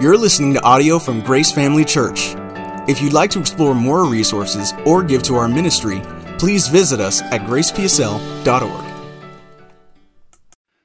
[0.00, 2.34] You're listening to audio from Grace Family Church.
[2.88, 6.00] If you'd like to explore more resources or give to our ministry,
[6.38, 8.94] please visit us at gracepsl.org.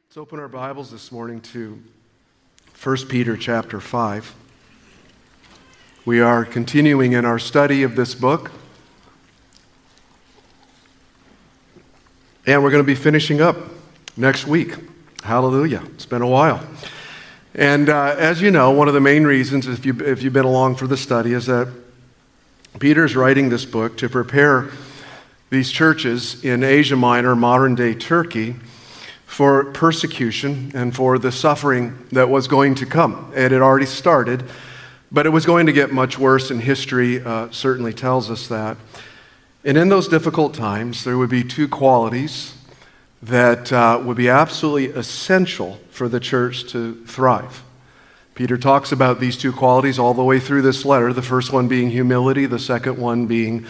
[0.03, 1.81] Let's open our Bibles this morning to
[2.83, 4.35] 1 Peter chapter 5.
[6.03, 8.51] We are continuing in our study of this book.
[12.45, 13.55] And we're going to be finishing up
[14.17, 14.75] next week.
[15.23, 15.83] Hallelujah.
[15.93, 16.61] It's been a while.
[17.57, 20.43] And uh, as you know, one of the main reasons, if, you, if you've been
[20.43, 21.69] along for the study, is that
[22.79, 24.71] Peter's writing this book to prepare
[25.49, 28.57] these churches in Asia Minor, modern day Turkey,
[29.25, 33.31] for persecution and for the suffering that was going to come.
[33.33, 34.43] It had already started,
[35.09, 38.75] but it was going to get much worse, and history uh, certainly tells us that.
[39.63, 42.54] And in those difficult times, there would be two qualities
[43.25, 47.63] that uh, would be absolutely essential for the church to thrive.
[48.35, 51.67] Peter talks about these two qualities all the way through this letter, the first one
[51.67, 53.65] being humility, the second one being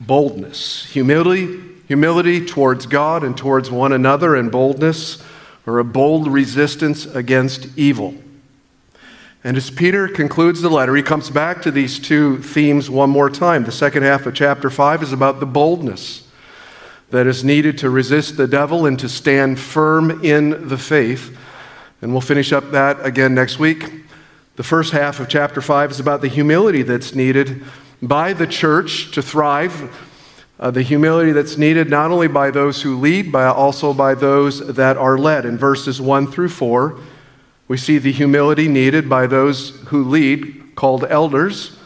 [0.00, 0.86] boldness.
[0.86, 5.22] Humility, humility towards God and towards one another, and boldness,
[5.66, 8.14] or a bold resistance against evil.
[9.44, 13.30] And as Peter concludes the letter, he comes back to these two themes one more
[13.30, 13.64] time.
[13.64, 16.26] The second half of chapter 5 is about the boldness
[17.10, 21.36] that is needed to resist the devil and to stand firm in the faith.
[22.02, 23.92] And we'll finish up that again next week.
[24.56, 27.62] The first half of chapter 5 is about the humility that's needed
[28.00, 30.06] by the church to thrive.
[30.58, 34.74] Uh, the humility that's needed not only by those who lead, but also by those
[34.74, 35.46] that are led.
[35.46, 36.98] In verses 1 through 4,
[37.66, 41.78] we see the humility needed by those who lead, called elders.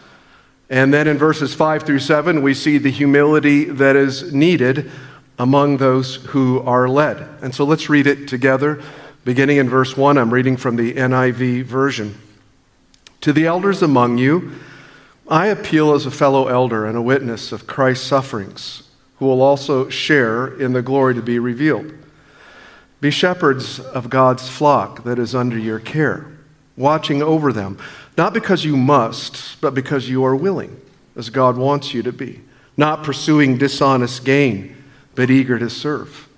[0.68, 4.90] And then in verses 5 through 7, we see the humility that is needed
[5.38, 7.18] among those who are led.
[7.42, 8.82] And so let's read it together.
[9.24, 12.18] Beginning in verse 1, I'm reading from the NIV version.
[13.22, 14.52] To the elders among you,
[15.26, 18.82] I appeal as a fellow elder and a witness of Christ's sufferings,
[19.18, 21.92] who will also share in the glory to be revealed.
[23.00, 26.26] Be shepherds of God's flock that is under your care,
[26.76, 27.78] watching over them,
[28.16, 30.78] not because you must, but because you are willing,
[31.16, 32.42] as God wants you to be,
[32.76, 34.76] not pursuing dishonest gain
[35.14, 36.28] but eager to serve.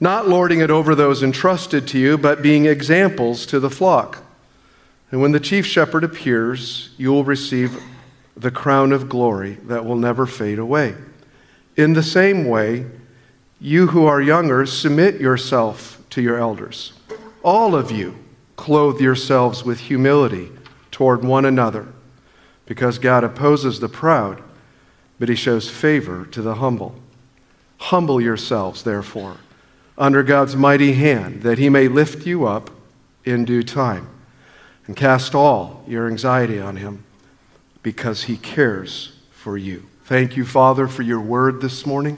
[0.00, 4.18] Not lording it over those entrusted to you, but being examples to the flock.
[5.10, 7.80] And when the chief shepherd appears, you will receive
[8.36, 10.94] the crown of glory that will never fade away.
[11.76, 12.86] In the same way,
[13.60, 16.92] you who are younger, submit yourself to your elders.
[17.42, 18.18] All of you,
[18.56, 20.50] clothe yourselves with humility
[20.90, 21.88] toward one another,
[22.66, 24.42] because God opposes the proud,
[25.18, 27.00] but he shows favor to the humble.
[27.88, 29.36] Humble yourselves, therefore,
[29.98, 32.70] under God's mighty hand, that he may lift you up
[33.26, 34.08] in due time.
[34.86, 37.04] And cast all your anxiety on him,
[37.82, 39.84] because he cares for you.
[40.04, 42.16] Thank you, Father, for your word this morning.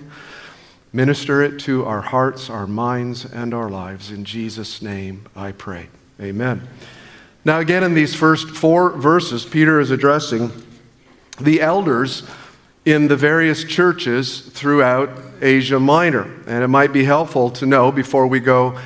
[0.92, 4.12] Minister it to our hearts, our minds, and our lives.
[4.12, 5.88] In Jesus' name I pray.
[6.20, 6.68] Amen.
[7.44, 10.52] Now, again, in these first four verses, Peter is addressing
[11.40, 12.22] the elders
[12.86, 15.10] in the various churches throughout
[15.42, 16.22] Asia Minor.
[16.46, 18.78] And it might be helpful to know before we go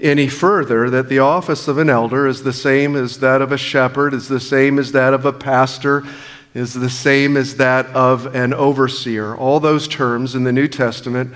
[0.00, 3.56] any further that the office of an elder is the same as that of a
[3.56, 6.02] shepherd, is the same as that of a pastor,
[6.52, 9.36] is the same as that of an overseer.
[9.36, 11.32] All those terms in the New Testament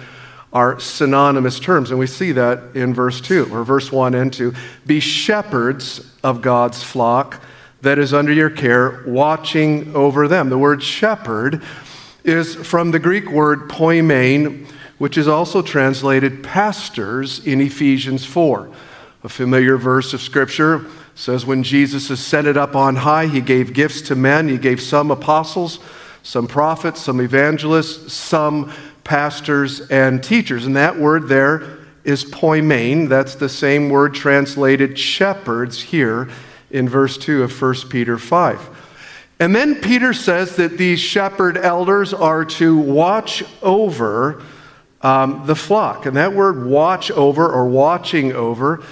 [0.53, 4.53] are synonymous terms, and we see that in verse 2 or verse 1 and 2.
[4.85, 7.41] Be shepherds of God's flock
[7.83, 10.49] that is under your care, watching over them.
[10.49, 11.63] The word shepherd
[12.29, 14.67] is from the Greek word poimen,
[14.99, 18.71] which is also translated pastors in Ephesians 4.
[19.25, 20.85] A familiar verse of Scripture
[21.15, 24.49] says, When Jesus ascended up on high, he gave gifts to men.
[24.49, 25.81] He gave some apostles,
[26.23, 28.73] some prophets, some evangelists, some
[29.03, 30.67] pastors and teachers.
[30.67, 33.09] And that word there is poimen.
[33.09, 36.29] That's the same word translated shepherds here
[36.71, 38.88] in verse 2 of 1 Peter 5.
[39.41, 44.43] And then Peter says that these shepherd elders are to watch over
[45.01, 46.07] um, the flock.
[46.07, 48.83] And that word watch over or watching over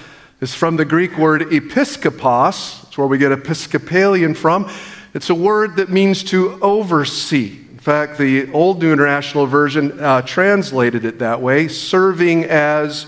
[0.41, 2.85] is from the Greek word episkopos.
[2.85, 4.71] It's where we get Episcopalian from.
[5.15, 7.59] It's a word that means to oversee.
[7.73, 13.07] In fact, the Old New International Version uh, translated it that way, serving as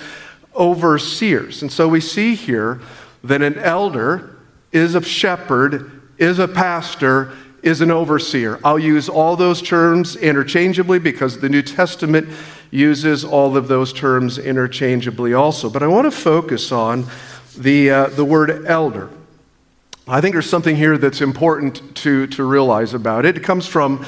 [0.57, 1.63] overseers.
[1.63, 2.81] And so we see here
[3.23, 4.37] that an elder
[4.73, 7.33] is a shepherd is a pastor,
[7.63, 8.59] is an overseer.
[8.65, 12.29] I'll use all those terms interchangeably because the New Testament
[12.71, 15.71] uses all of those terms interchangeably also.
[15.71, 17.07] But I want to focus on
[17.57, 19.11] the, uh, the word elder.
[20.07, 23.37] I think there's something here that's important to, to realize about it.
[23.37, 24.07] It comes from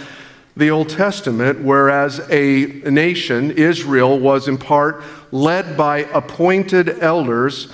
[0.57, 7.73] the Old Testament, whereas a nation, Israel, was in part led by appointed elders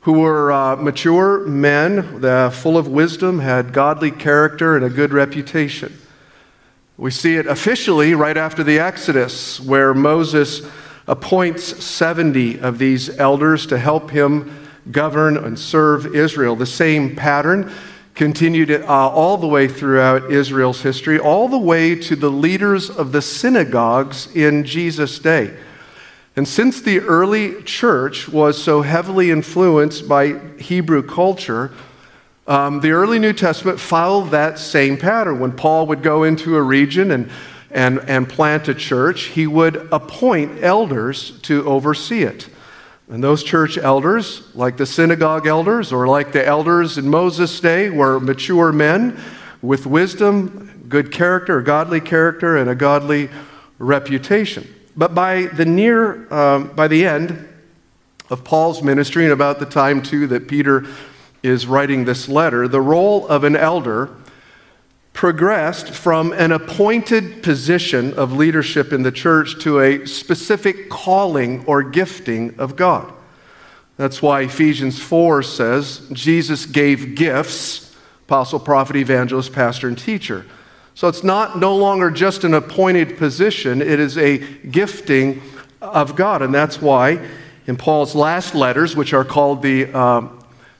[0.00, 5.12] who were uh, mature men, uh, full of wisdom, had godly character, and a good
[5.12, 5.96] reputation.
[6.96, 10.62] We see it officially right after the Exodus, where Moses
[11.06, 16.56] appoints 70 of these elders to help him govern and serve Israel.
[16.56, 17.72] The same pattern
[18.14, 23.12] continued uh, all the way throughout Israel's history, all the way to the leaders of
[23.12, 25.56] the synagogues in Jesus' day.
[26.38, 31.72] And since the early church was so heavily influenced by Hebrew culture,
[32.46, 35.40] um, the early New Testament followed that same pattern.
[35.40, 37.28] When Paul would go into a region and,
[37.72, 42.48] and, and plant a church, he would appoint elders to oversee it.
[43.08, 47.90] And those church elders, like the synagogue elders or like the elders in Moses' day,
[47.90, 49.18] were mature men
[49.60, 53.28] with wisdom, good character, godly character, and a godly
[53.80, 54.72] reputation.
[54.98, 57.48] But by the near, um, by the end
[58.30, 60.86] of Paul's ministry, and about the time too that Peter
[61.40, 64.10] is writing this letter, the role of an elder
[65.12, 71.84] progressed from an appointed position of leadership in the church to a specific calling or
[71.84, 73.12] gifting of God.
[73.96, 77.96] That's why Ephesians 4 says Jesus gave gifts
[78.26, 80.44] apostle, prophet, evangelist, pastor, and teacher.
[80.98, 85.40] So it's not no longer just an appointed position, it is a gifting
[85.80, 86.42] of God.
[86.42, 87.24] And that's why
[87.68, 90.26] in Paul's last letters, which are called the, uh,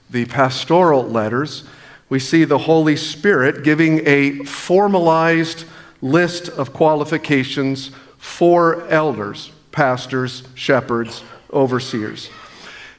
[0.09, 1.63] the pastoral letters,
[2.09, 5.63] we see the Holy Spirit giving a formalized
[6.01, 11.23] list of qualifications for elders, pastors, shepherds,
[11.53, 12.29] overseers.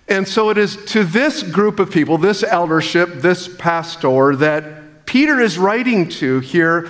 [0.08, 5.38] And so it is to this group of people, this eldership, this pastor, that Peter
[5.38, 6.88] is writing to here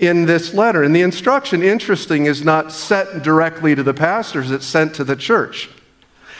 [0.00, 0.82] in this letter.
[0.82, 5.14] And the instruction, interesting, is not sent directly to the pastors, it's sent to the
[5.14, 5.70] church.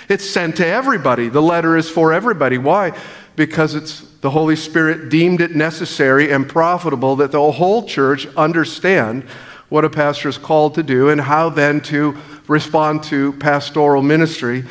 [0.09, 1.29] It's sent to everybody.
[1.29, 2.59] The letter is for everybody.
[2.59, 2.99] Why?
[3.41, 9.23] because it's the Holy Spirit deemed it necessary and profitable that the whole church understand
[9.71, 12.19] what a pastor is called to do and how then to
[12.49, 14.65] respond to pastoral ministry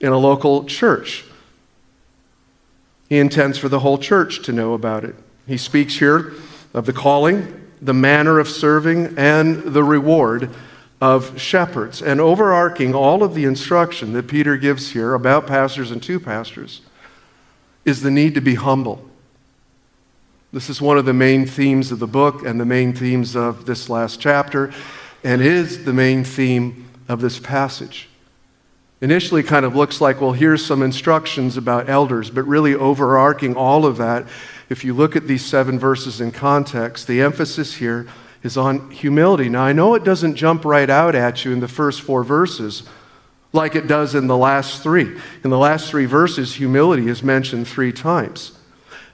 [0.00, 1.24] in a local church.
[3.08, 5.14] He intends for the whole church to know about it.
[5.46, 6.32] He speaks here
[6.74, 10.50] of the calling, the manner of serving, and the reward
[11.00, 12.02] of shepherds.
[12.02, 16.80] And overarching all of the instruction that Peter gives here about pastors and to pastors
[17.84, 19.04] is the need to be humble.
[20.52, 23.66] This is one of the main themes of the book and the main themes of
[23.66, 24.72] this last chapter,
[25.22, 28.08] and is the main theme of this passage.
[29.00, 33.86] Initially, kind of looks like, well, here's some instructions about elders, but really overarching all
[33.86, 34.26] of that,
[34.68, 38.08] if you look at these seven verses in context, the emphasis here
[38.42, 39.48] is on humility.
[39.48, 42.82] Now, I know it doesn't jump right out at you in the first four verses,
[43.52, 45.16] like it does in the last three.
[45.44, 48.58] In the last three verses, humility is mentioned three times.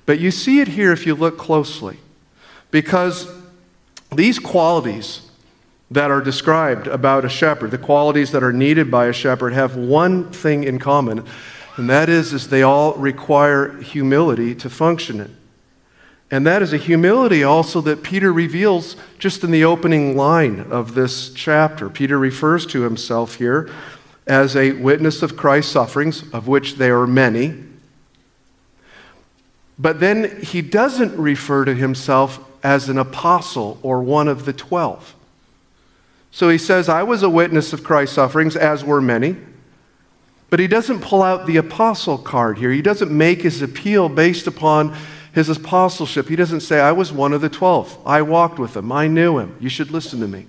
[0.07, 1.99] But you see it here if you look closely,
[2.71, 3.31] because
[4.15, 5.31] these qualities
[5.91, 9.77] that are described about a shepherd, the qualities that are needed by a shepherd, have
[9.77, 11.25] one thing in common,
[11.77, 15.37] and that is, is they all require humility to function in.
[16.31, 20.95] And that is a humility also that Peter reveals just in the opening line of
[20.95, 21.89] this chapter.
[21.91, 23.71] Peter refers to himself here
[24.27, 27.63] as a witness of Christ's sufferings, of which there are many.
[29.79, 35.15] But then he doesn't refer to himself as an apostle or one of the twelve.
[36.35, 39.37] So he says, I was a witness of Christ's sufferings, as were many.
[40.51, 42.73] But he doesn't pull out the apostle card here.
[42.73, 44.97] He doesn't make his appeal based upon
[45.33, 46.29] his apostleship.
[46.29, 47.97] He doesn't say, I was one of the twelve.
[48.05, 48.91] I walked with him.
[48.91, 49.57] I knew him.
[49.61, 50.47] You should listen to me.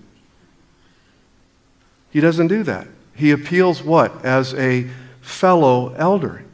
[2.09, 2.87] He doesn't do that.
[3.13, 4.25] He appeals what?
[4.25, 4.89] As a
[5.21, 6.45] fellow elder.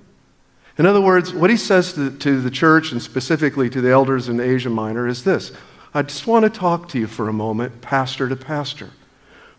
[0.78, 4.28] In other words, what he says to, to the church and specifically to the elders
[4.28, 5.54] in Asia Minor is this
[5.94, 8.90] I just want to talk to you for a moment, pastor to pastor,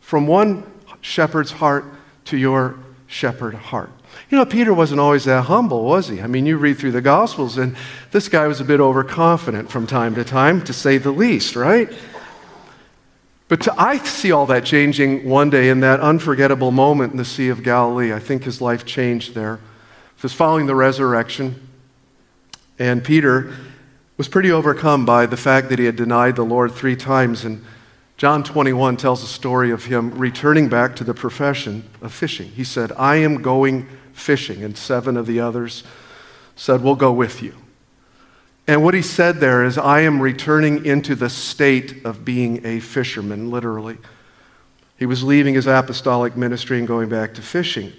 [0.03, 1.87] from one shepherd's heart
[2.27, 3.91] to your shepherd heart.
[4.29, 6.21] You know, Peter wasn't always that humble, was he?
[6.21, 7.77] I mean, you read through the Gospels, and
[8.11, 11.91] this guy was a bit overconfident from time to time, to say the least, right?
[13.49, 17.25] But to, I see all that changing one day in that unforgettable moment in the
[17.25, 18.13] Sea of Galilee.
[18.13, 19.55] I think his life changed there.
[20.17, 21.69] It was following the resurrection,
[22.79, 23.55] and Peter
[24.17, 27.45] was pretty overcome by the fact that he had denied the Lord three times.
[27.45, 27.65] And
[28.17, 32.51] John 21 tells a story of him returning back to the profession of fishing.
[32.51, 34.63] He said, I am going fishing.
[34.63, 35.83] And seven of the others
[36.55, 37.55] said, We'll go with you.
[38.67, 42.79] And what he said there is, I am returning into the state of being a
[42.79, 43.99] fisherman, literally.
[44.97, 47.93] He was leaving his apostolic ministry and going back to fishing.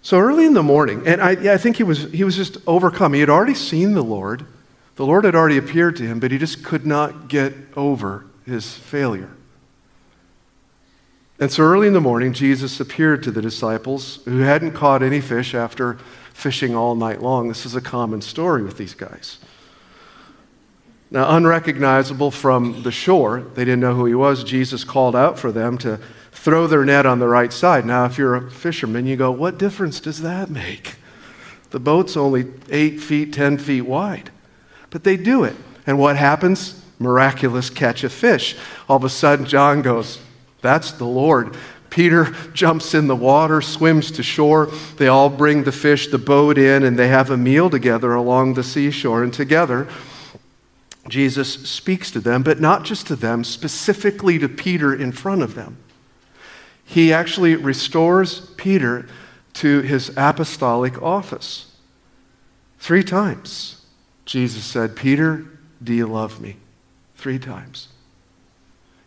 [0.00, 2.56] So early in the morning, and I, yeah, I think he was, he was just
[2.66, 3.12] overcome.
[3.12, 4.46] He had already seen the Lord,
[4.94, 8.74] the Lord had already appeared to him, but he just could not get over his
[8.74, 9.30] failure.
[11.38, 15.20] And so early in the morning, Jesus appeared to the disciples who hadn't caught any
[15.20, 15.98] fish after
[16.32, 17.48] fishing all night long.
[17.48, 19.38] This is a common story with these guys.
[21.10, 24.42] Now, unrecognizable from the shore, they didn't know who he was.
[24.42, 26.00] Jesus called out for them to
[26.32, 27.86] throw their net on the right side.
[27.86, 30.96] Now, if you're a fisherman, you go, What difference does that make?
[31.70, 34.30] The boat's only eight feet, 10 feet wide.
[34.90, 35.56] But they do it.
[35.86, 36.82] And what happens?
[36.98, 38.56] Miraculous catch of fish.
[38.88, 40.18] All of a sudden, John goes,
[40.62, 41.56] That's the Lord.
[41.90, 44.66] Peter jumps in the water, swims to shore.
[44.96, 48.54] They all bring the fish, the boat in, and they have a meal together along
[48.54, 49.22] the seashore.
[49.22, 49.88] And together,
[51.08, 55.54] Jesus speaks to them, but not just to them, specifically to Peter in front of
[55.54, 55.78] them.
[56.84, 59.08] He actually restores Peter
[59.54, 61.72] to his apostolic office.
[62.78, 63.84] Three times,
[64.24, 65.46] Jesus said, Peter,
[65.82, 66.56] do you love me?
[67.16, 67.88] Three times.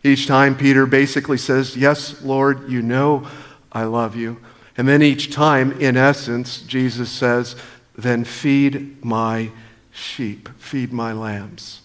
[0.02, 3.26] Each time, Peter basically says, Yes, Lord, you know
[3.72, 4.38] I love you.
[4.76, 7.56] And then each time, in essence, Jesus says,
[7.96, 9.50] Then feed my
[9.92, 11.82] sheep, feed my lambs.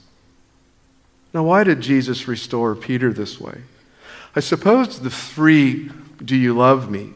[1.34, 3.62] Now, why did Jesus restore Peter this way?
[4.36, 5.90] I suppose the three,
[6.24, 7.14] do you love me,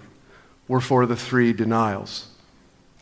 [0.68, 2.28] were for the three denials.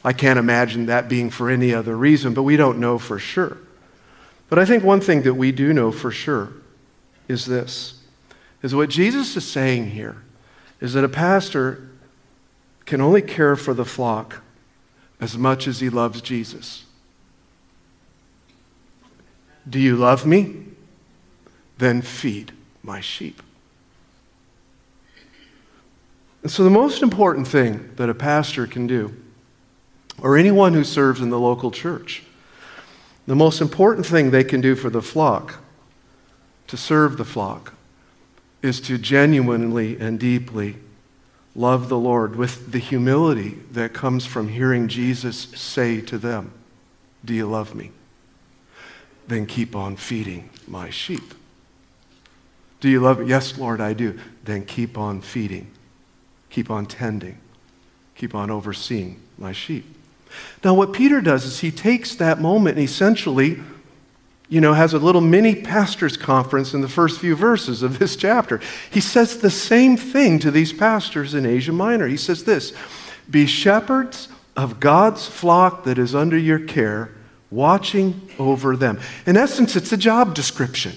[0.04, 3.58] I can't imagine that being for any other reason, but we don't know for sure.
[4.50, 6.54] But I think one thing that we do know for sure
[7.28, 8.02] is this
[8.62, 10.24] is what Jesus is saying here
[10.80, 11.90] is that a pastor
[12.86, 14.42] can only care for the flock
[15.20, 16.86] as much as he loves Jesus.
[19.70, 20.68] Do you love me?
[21.78, 22.52] then feed
[22.84, 23.42] my sheep.
[26.44, 29.16] And so, the most important thing that a pastor can do,
[30.22, 32.24] or anyone who serves in the local church,
[33.28, 35.60] the most important thing they can do for the flock,
[36.68, 37.74] to serve the flock,
[38.62, 40.78] is to genuinely and deeply
[41.54, 46.52] love the Lord with the humility that comes from hearing Jesus say to them,
[47.26, 47.92] Do you love me?
[49.28, 51.34] Then keep on feeding my sheep.
[52.80, 53.28] Do you love it?
[53.28, 54.20] Yes, Lord, I do.
[54.44, 55.72] Then keep on feeding,
[56.50, 57.40] keep on tending,
[58.16, 59.97] keep on overseeing my sheep.
[60.64, 63.60] Now, what Peter does is he takes that moment and essentially,
[64.50, 68.16] you know, has a little mini pastor's conference in the first few verses of this
[68.18, 68.60] chapter.
[68.90, 72.08] He says the same thing to these pastors in Asia Minor.
[72.08, 72.74] He says this
[73.30, 77.12] Be shepherds of God's flock that is under your care,
[77.52, 79.00] watching over them.
[79.26, 80.94] In essence, it's a job description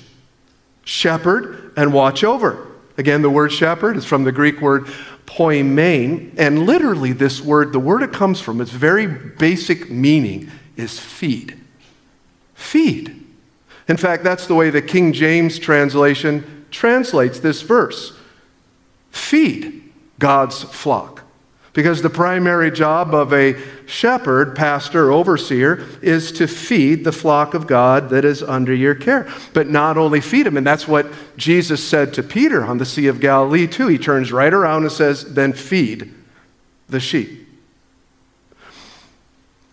[0.82, 2.66] shepherd and watch over.
[2.98, 4.88] Again, the word shepherd is from the Greek word
[5.36, 10.98] poimen, and literally this word, the word it comes from, its very basic meaning is
[10.98, 11.58] feed.
[12.54, 13.16] Feed.
[13.88, 18.12] In fact, that's the way the King James translation translates this verse.
[19.10, 21.19] Feed God's flock.
[21.72, 27.68] Because the primary job of a shepherd, pastor, overseer is to feed the flock of
[27.68, 29.28] God that is under your care.
[29.52, 33.06] But not only feed them, and that's what Jesus said to Peter on the Sea
[33.06, 33.86] of Galilee, too.
[33.86, 36.12] He turns right around and says, Then feed
[36.88, 37.46] the sheep.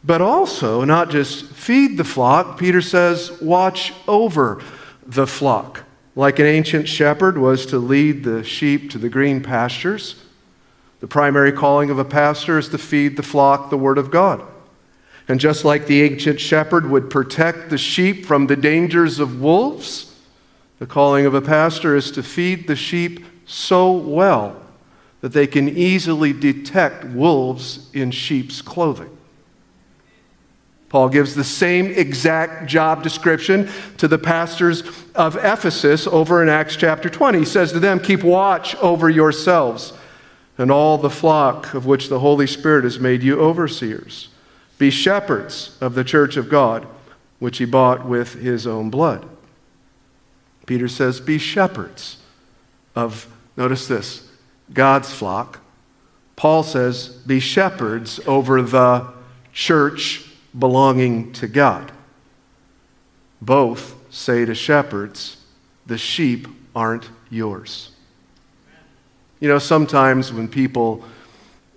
[0.04, 4.63] But also, not just feed the flock, Peter says, watch over
[5.06, 5.84] the flock.
[6.16, 10.24] Like an ancient shepherd was to lead the sheep to the green pastures
[11.00, 14.42] the primary calling of a pastor is to feed the flock the Word of God.
[15.27, 20.16] And just like the ancient shepherd would protect the sheep from the dangers of wolves,
[20.80, 24.62] the calling of a pastor is to feed the sheep so well
[25.22, 29.10] that they can easily detect wolves in sheep's clothing.
[30.89, 34.84] Paul gives the same exact job description to the pastors
[35.16, 37.39] of Ephesus over in Acts chapter 20.
[37.39, 39.92] He says to them, Keep watch over yourselves
[40.58, 44.30] and all the flock of which the Holy Spirit has made you overseers.
[44.78, 46.88] Be shepherds of the church of God,
[47.40, 49.28] which he bought with his own blood.
[50.66, 52.18] Peter says, Be shepherds
[52.96, 54.30] of, notice this,
[54.74, 55.60] God's flock.
[56.36, 59.08] Paul says, Be shepherds over the
[59.54, 61.92] church belonging to God.
[63.42, 65.38] Both say to shepherds,
[65.86, 67.92] The sheep aren't yours.
[69.39, 71.03] You know, sometimes when people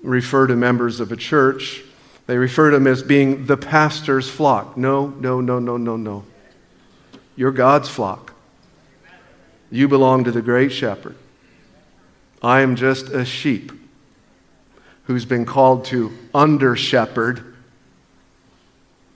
[0.03, 1.83] refer to members of a church,
[2.31, 4.77] They refer to them as being the pastor's flock.
[4.77, 6.25] No, no, no, no, no, no.
[7.35, 8.35] You're God's flock.
[9.69, 11.17] You belong to the great shepherd.
[12.41, 13.73] I am just a sheep
[15.07, 17.57] who's been called to under shepherd,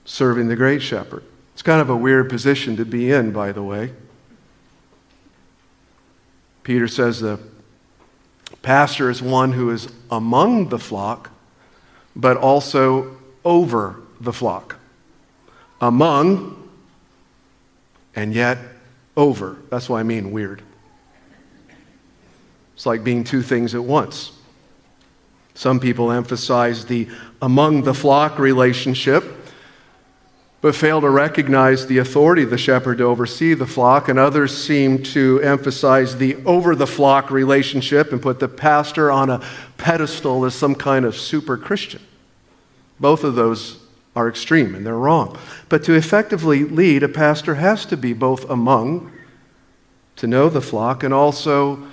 [0.03, 1.23] serving the great shepherd.
[1.53, 3.93] It's kind of a weird position to be in, by the way.
[6.63, 7.39] Peter says the
[8.65, 11.29] pastor is one who is among the flock,
[12.15, 14.77] but also over the flock.
[15.79, 16.67] Among,
[18.15, 18.57] and yet
[19.15, 19.57] over.
[19.69, 20.63] That's what I mean weird.
[22.73, 24.31] It's like being two things at once.
[25.53, 27.07] Some people emphasize the
[27.43, 29.23] among the flock relationship,
[30.65, 34.51] but fail to recognize the authority of the shepherd to oversee the flock, and others
[34.65, 39.39] seem to emphasize the over the flock relationship and put the pastor on a
[39.77, 42.01] pedestal as some kind of super Christian.
[42.99, 43.77] Both of those
[44.15, 45.37] are extreme and they're wrong.
[45.69, 49.11] But to effectively lead, a pastor has to be both among,
[50.15, 51.87] to know the flock, and also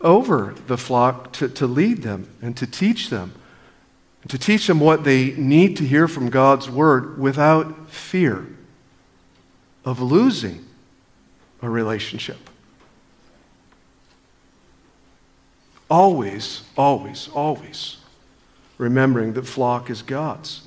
[0.00, 3.32] over the flock to, to lead them and to teach them,
[4.28, 8.46] to teach them what they need to hear from God's word without fear
[9.84, 10.64] of losing
[11.60, 12.38] a relationship.
[15.90, 17.98] Always, always, always
[18.78, 20.62] remembering that flock is God's.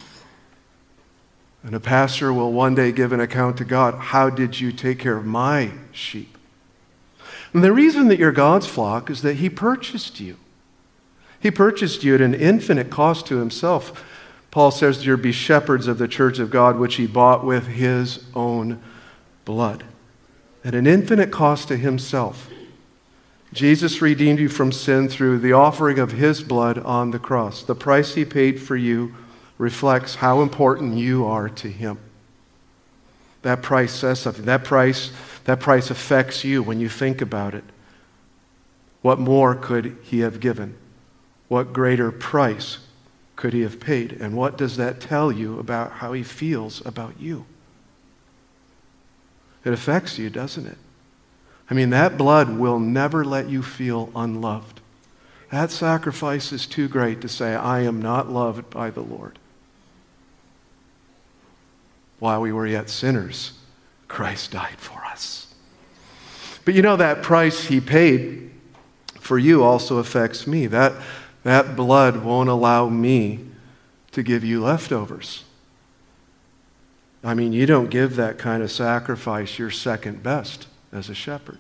[1.64, 3.96] And a pastor will one day give an account to God.
[3.96, 6.38] How did you take care of my sheep?
[7.54, 10.38] And the reason that you're God's flock is that He purchased you.
[11.40, 14.04] He purchased you at an infinite cost to Himself.
[14.52, 18.24] Paul says you're be shepherds of the church of God, which He bought with His
[18.34, 18.82] own
[19.44, 19.84] blood.
[20.64, 22.50] At an infinite cost to Himself.
[23.54, 27.64] Jesus redeemed you from sin through the offering of His blood on the cross.
[27.64, 29.16] The price He paid for you
[29.58, 32.00] reflects how important you are to Him.
[33.44, 34.46] That price says something.
[34.46, 35.12] That price,
[35.44, 37.64] that price affects you when you think about it.
[39.02, 40.76] What more could He have given?
[41.48, 42.80] What greater price
[43.36, 44.14] could He have paid?
[44.14, 47.46] And what does that tell you about how He feels about you?
[49.64, 50.78] It affects you, doesn't it?
[51.70, 54.82] I mean, that blood will never let you feel unloved.
[55.52, 59.40] That sacrifice is too great to say, I am not loved by the Lord.
[62.20, 63.54] While we were yet sinners,
[64.08, 65.54] Christ died for us.
[66.64, 68.52] But you know, that price he paid
[69.20, 70.68] for you also affects me.
[70.68, 70.94] That,
[71.46, 73.40] that blood won't allow me
[74.12, 75.44] to give you leftovers.
[77.24, 81.60] I mean, you don't give that kind of sacrifice your second best as a shepherd.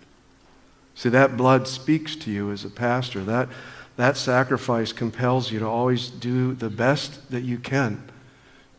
[0.95, 3.23] See, that blood speaks to you as a pastor.
[3.23, 3.47] That,
[3.95, 8.09] that sacrifice compels you to always do the best that you can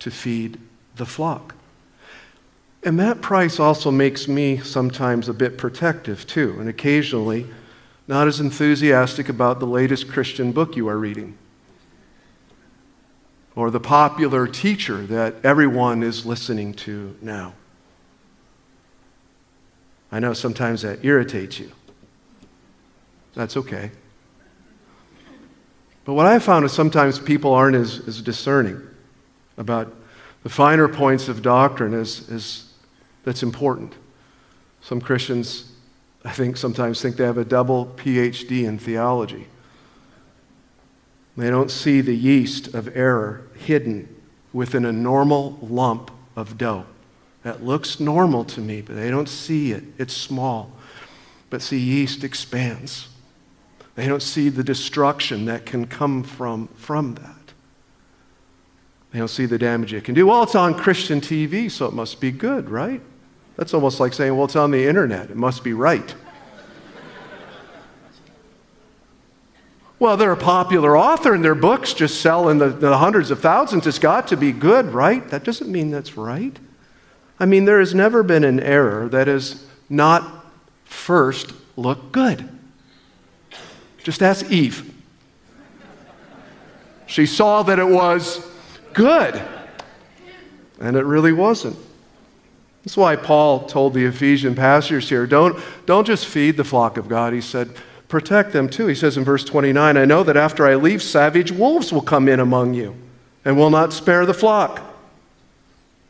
[0.01, 0.59] to feed
[0.97, 1.55] the flock.
[2.83, 7.47] And that price also makes me sometimes a bit protective, too, and occasionally
[8.09, 11.37] not as enthusiastic about the latest Christian book you are reading
[13.57, 17.55] or the popular teacher that everyone is listening to now.
[20.13, 21.73] I know sometimes that irritates you.
[23.35, 23.91] That's okay.
[26.05, 28.81] But what I've found is sometimes people aren't as, as discerning
[29.59, 29.93] about
[30.45, 32.73] the finer points of doctrine as, as
[33.25, 33.95] that's important.
[34.81, 35.73] Some Christians,
[36.27, 39.47] I think, sometimes think they have a double PhD in theology.
[41.37, 44.13] They don't see the yeast of error hidden
[44.53, 46.85] within a normal lump of dough.
[47.45, 49.85] That looks normal to me, but they don't see it.
[49.99, 50.73] It's small.
[51.49, 53.09] But see, yeast expands.
[53.95, 57.53] They don't see the destruction that can come from, from that.
[59.13, 60.27] They don't see the damage it can do.
[60.27, 63.01] Well, it's on Christian TV, so it must be good, right?
[63.57, 65.31] That's almost like saying, well, it's on the internet.
[65.31, 66.15] It must be right.
[69.99, 73.41] well, they're a popular author and their books just sell in the, the hundreds of
[73.41, 73.87] thousands.
[73.87, 75.27] It's got to be good, right?
[75.31, 76.59] That doesn't mean that's right.
[77.41, 80.45] I mean, there has never been an error that has not
[80.85, 82.49] first looked good.
[84.03, 84.93] Just ask Eve.
[87.07, 88.47] She saw that it was
[88.93, 89.41] good,
[90.81, 91.77] and it really wasn't.
[92.87, 97.09] That's why Paul told the Ephesian pastors here don't, don't just feed the flock of
[97.09, 97.33] God.
[97.33, 97.71] He said,
[98.07, 98.87] protect them too.
[98.87, 102.29] He says in verse 29, I know that after I leave, savage wolves will come
[102.29, 102.95] in among you
[103.45, 104.81] and will not spare the flock.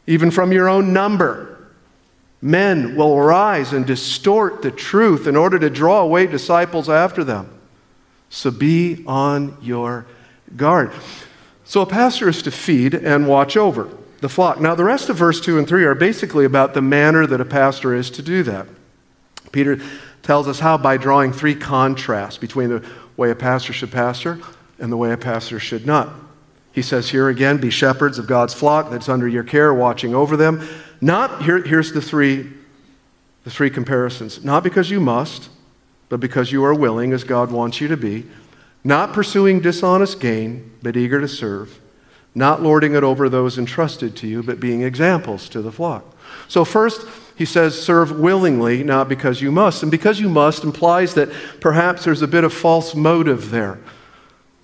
[0.07, 1.67] Even from your own number,
[2.43, 7.49] men will rise and distort the truth in order to draw away disciples after them.
[8.29, 10.05] So be on your
[10.57, 10.93] guard.
[11.65, 13.89] So a pastor is to feed and watch over
[14.20, 14.61] the flock.
[14.61, 17.44] Now, the rest of verse 2 and 3 are basically about the manner that a
[17.44, 18.66] pastor is to do that.
[19.52, 19.81] Peter
[20.22, 22.85] tells us how by drawing three contrasts between the
[23.16, 24.38] way a pastor should pastor
[24.79, 26.12] and the way a pastor should not.
[26.72, 30.37] He says here again, be shepherds of God's flock that's under your care, watching over
[30.37, 30.66] them.
[31.00, 32.50] Not, here, here's the three,
[33.44, 34.44] the three comparisons.
[34.44, 35.48] Not because you must,
[36.09, 38.26] but because you are willing, as God wants you to be.
[38.85, 41.81] Not pursuing dishonest gain, but eager to serve.
[42.37, 46.05] Not lording it over those entrusted to you, but being examples to the flock.
[46.49, 49.83] So, first, he says, serve willingly, not because you must.
[49.83, 53.79] And because you must implies that perhaps there's a bit of false motive there.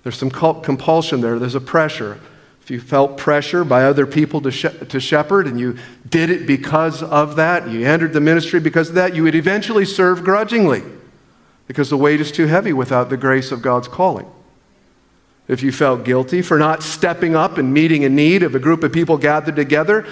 [0.03, 2.19] There's some compulsion there, there's a pressure.
[2.61, 7.01] If you felt pressure by other people to, to shepherd and you did it because
[7.01, 10.83] of that, you entered the ministry because of that, you would eventually serve grudgingly
[11.65, 14.27] because the weight is too heavy without the grace of God's calling.
[15.47, 18.83] If you felt guilty for not stepping up and meeting a need of a group
[18.83, 20.05] of people gathered together,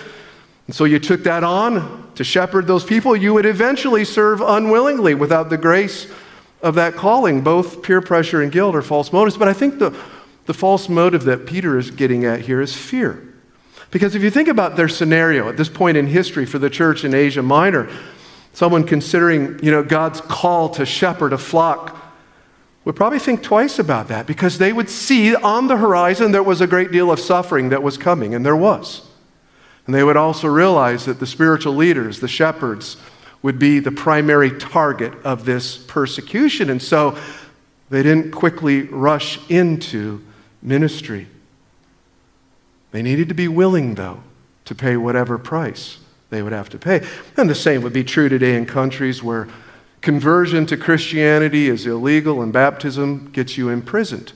[0.67, 5.15] and so you took that on to shepherd those people, you would eventually serve unwillingly
[5.15, 6.07] without the grace
[6.61, 7.41] of that calling.
[7.41, 9.37] Both peer pressure and guilt are false motives.
[9.37, 9.97] But I think the,
[10.45, 13.27] the false motive that Peter is getting at here is fear.
[13.89, 17.03] Because if you think about their scenario at this point in history for the church
[17.03, 17.89] in Asia Minor,
[18.53, 22.00] someone considering you know, God's call to shepherd a flock
[22.83, 26.61] would probably think twice about that because they would see on the horizon there was
[26.61, 29.07] a great deal of suffering that was coming, and there was.
[29.85, 32.97] And they would also realize that the spiritual leaders, the shepherds,
[33.41, 36.69] would be the primary target of this persecution.
[36.69, 37.17] And so
[37.89, 40.23] they didn't quickly rush into
[40.61, 41.27] ministry.
[42.91, 44.23] They needed to be willing, though,
[44.65, 45.97] to pay whatever price
[46.29, 47.05] they would have to pay.
[47.35, 49.47] And the same would be true today in countries where
[50.01, 54.33] conversion to Christianity is illegal and baptism gets you imprisoned.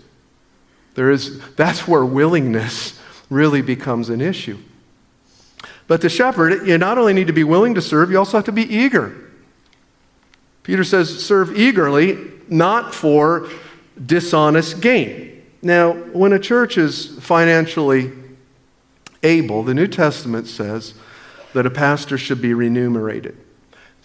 [0.93, 2.99] There is, that's where willingness
[3.29, 4.57] really becomes an issue.
[5.87, 8.45] But to shepherd, you not only need to be willing to serve, you also have
[8.45, 9.15] to be eager.
[10.63, 13.49] Peter says, serve eagerly, not for
[14.03, 15.43] dishonest gain.
[15.61, 18.11] Now, when a church is financially
[19.21, 20.93] able, the New Testament says
[21.53, 23.37] that a pastor should be remunerated.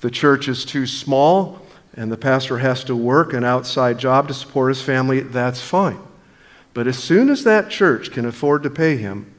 [0.01, 1.61] The church is too small
[1.95, 5.99] and the pastor has to work an outside job to support his family, that's fine.
[6.73, 9.35] But as soon as that church can afford to pay him,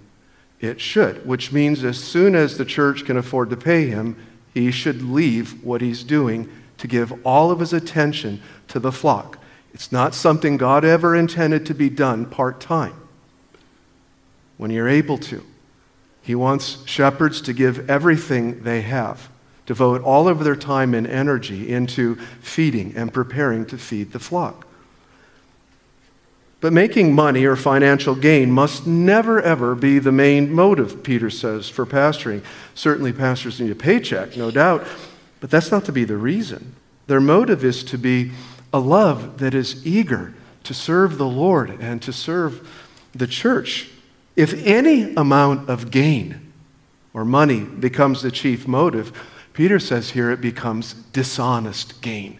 [0.60, 4.15] it should, which means as soon as the church can afford to pay him,
[4.54, 9.39] he should leave what he's doing to give all of his attention to the flock.
[9.74, 12.95] It's not something God ever intended to be done part time.
[14.58, 15.43] When you're able to,
[16.21, 19.30] he wants shepherds to give everything they have,
[19.65, 24.67] devote all of their time and energy into feeding and preparing to feed the flock.
[26.62, 31.67] But making money or financial gain must never, ever be the main motive, Peter says,
[31.67, 32.43] for pastoring.
[32.76, 34.86] Certainly, pastors need a paycheck, no doubt,
[35.39, 36.76] but that's not to be the reason.
[37.08, 38.32] Their motive is to be
[38.71, 42.69] a love that is eager to serve the Lord and to serve
[43.13, 43.89] the church.
[44.36, 46.54] If any amount of gain
[47.13, 49.12] or money becomes the chief motive,
[49.54, 52.40] Peter says here it becomes dishonest gain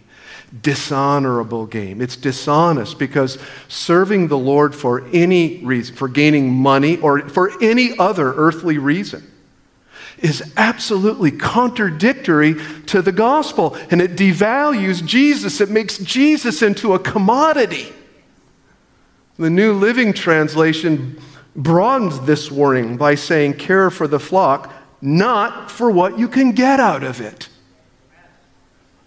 [0.60, 2.02] dishonorable gain.
[2.02, 7.96] It's dishonest because serving the Lord for any reason, for gaining money or for any
[7.98, 9.26] other earthly reason,
[10.18, 15.60] is absolutely contradictory to the gospel and it devalues Jesus.
[15.60, 17.92] It makes Jesus into a commodity.
[19.38, 21.18] The New Living Translation
[21.56, 26.78] broadens this warning by saying, Care for the flock, not for what you can get
[26.78, 27.48] out of it.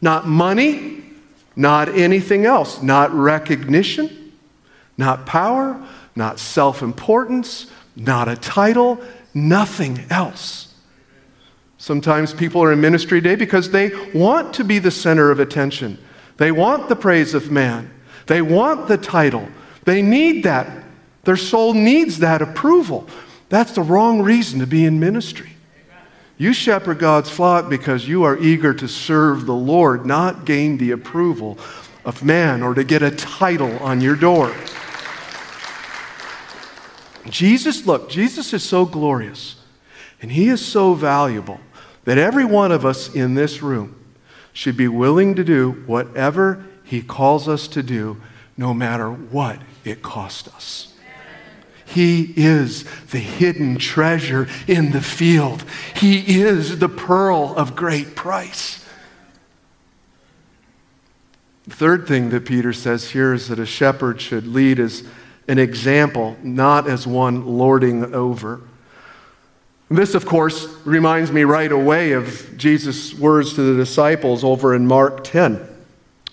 [0.02, 1.04] Not money,
[1.56, 4.34] not anything else, not recognition,
[4.98, 5.82] not power,
[6.16, 9.02] not self importance, not a title,
[9.34, 10.74] nothing else.
[11.78, 15.98] Sometimes people are in ministry today because they want to be the center of attention.
[16.38, 17.92] They want the praise of man.
[18.28, 19.48] They want the title.
[19.86, 20.84] They need that.
[21.24, 23.08] Their soul needs that approval.
[23.50, 25.55] That's the wrong reason to be in ministry.
[26.38, 30.92] You shepherd God's flock because you are eager to serve the Lord, not gain the
[30.92, 31.58] approval
[32.04, 34.54] of man or to get a title on your door.
[37.30, 39.56] Jesus, look, Jesus is so glorious
[40.22, 41.60] and he is so valuable
[42.04, 43.96] that every one of us in this room
[44.54, 48.22] should be willing to do whatever he calls us to do,
[48.58, 50.95] no matter what it costs us.
[51.86, 55.64] He is the hidden treasure in the field.
[55.96, 58.84] He is the pearl of great price.
[61.68, 65.04] The third thing that Peter says here is that a shepherd should lead as
[65.48, 68.62] an example, not as one lording over.
[69.90, 74.88] This, of course, reminds me right away of Jesus' words to the disciples over in
[74.88, 75.60] Mark 10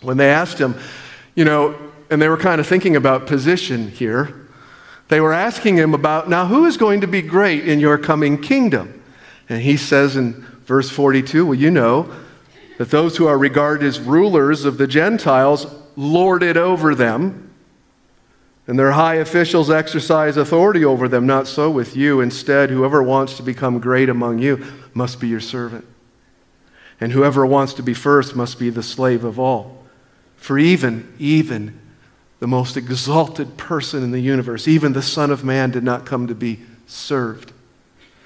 [0.00, 0.74] when they asked him,
[1.34, 1.78] you know,
[2.10, 4.41] and they were kind of thinking about position here.
[5.08, 8.40] They were asking him about, now, who is going to be great in your coming
[8.40, 9.02] kingdom?
[9.48, 10.32] And he says in
[10.64, 12.10] verse 42, well, you know
[12.78, 17.52] that those who are regarded as rulers of the Gentiles lord it over them
[18.66, 21.26] and their high officials exercise authority over them.
[21.26, 22.20] Not so with you.
[22.20, 25.84] Instead, whoever wants to become great among you must be your servant.
[27.00, 29.84] And whoever wants to be first must be the slave of all.
[30.36, 31.80] For even, even
[32.42, 36.26] the most exalted person in the universe, even the Son of Man, did not come
[36.26, 37.52] to be served,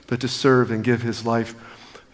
[0.06, 1.54] but to serve and give his life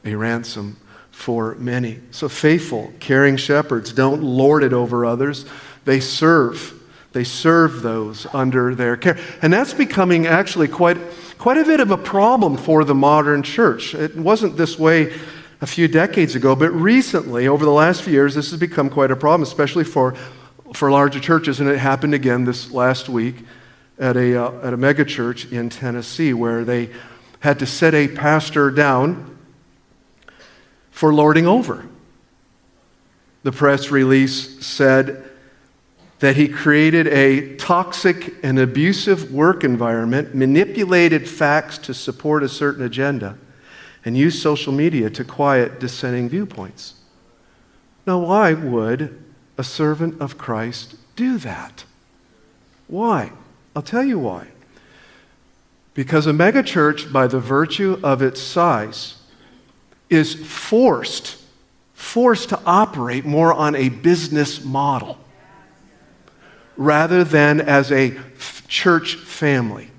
[0.04, 0.76] a ransom
[1.12, 2.00] for many.
[2.10, 5.44] So faithful, caring shepherds don't lord it over others,
[5.84, 6.76] they serve
[7.12, 9.18] they serve those under their care.
[9.40, 10.96] And that's becoming actually quite,
[11.38, 13.94] quite a bit of a problem for the modern church.
[13.94, 15.12] It wasn't this way
[15.60, 19.10] a few decades ago, but recently, over the last few years, this has become quite
[19.10, 20.16] a problem, especially for,
[20.74, 21.60] for larger churches.
[21.60, 23.36] And it happened again this last week
[23.98, 26.90] at a, uh, at a mega church in Tennessee where they
[27.40, 29.38] had to set a pastor down
[30.90, 31.86] for lording over.
[33.42, 35.28] The press release said
[36.20, 42.84] that he created a toxic and abusive work environment, manipulated facts to support a certain
[42.84, 43.36] agenda,
[44.04, 46.94] and used social media to quiet dissenting viewpoints.
[48.06, 49.20] Now, why would
[49.56, 51.84] a servant of Christ do that?
[52.86, 53.32] Why?
[53.74, 54.48] I'll tell you why.
[55.94, 59.16] Because a megachurch, by the virtue of its size,
[60.08, 61.42] is forced,
[61.94, 65.18] forced to operate more on a business model
[66.76, 68.18] rather than as a
[68.68, 69.90] church family.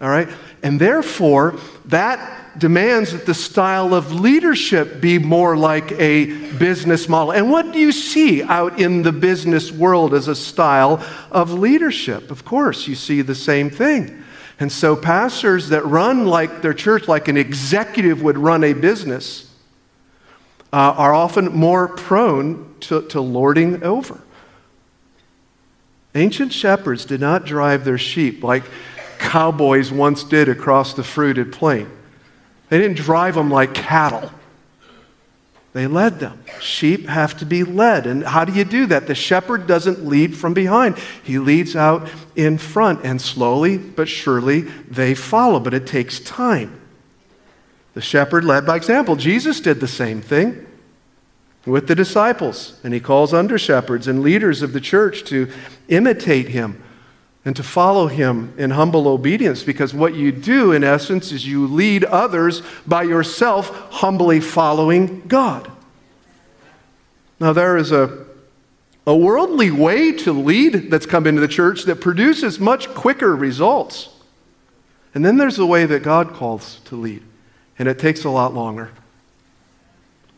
[0.00, 0.28] All right?
[0.64, 7.32] And therefore, that demands that the style of leadership be more like a business model.
[7.32, 12.30] And what do you see out in the business world as a style of leadership?
[12.30, 14.24] Of course, you see the same thing.
[14.58, 19.52] And so, pastors that run like their church, like an executive would run a business,
[20.72, 24.22] uh, are often more prone to, to lording over.
[26.14, 28.62] Ancient shepherds did not drive their sheep like
[29.24, 31.90] cowboys once did across the fruited plain.
[32.68, 34.30] They didn't drive them like cattle.
[35.72, 36.44] They led them.
[36.60, 38.06] Sheep have to be led.
[38.06, 39.08] And how do you do that?
[39.08, 43.04] The shepherd doesn't lead from behind, he leads out in front.
[43.04, 45.58] And slowly but surely they follow.
[45.58, 46.80] But it takes time.
[47.94, 49.16] The shepherd led by example.
[49.16, 50.66] Jesus did the same thing
[51.64, 55.50] with the disciples, and he calls under shepherds and leaders of the church to
[55.88, 56.82] imitate him
[57.44, 61.66] and to follow him in humble obedience because what you do, in essence, is you
[61.66, 65.70] lead others by yourself humbly following God.
[67.38, 68.24] Now, there is a,
[69.06, 74.08] a worldly way to lead that's come into the church that produces much quicker results.
[75.14, 77.22] And then there's the way that God calls to lead,
[77.78, 78.90] and it takes a lot longer.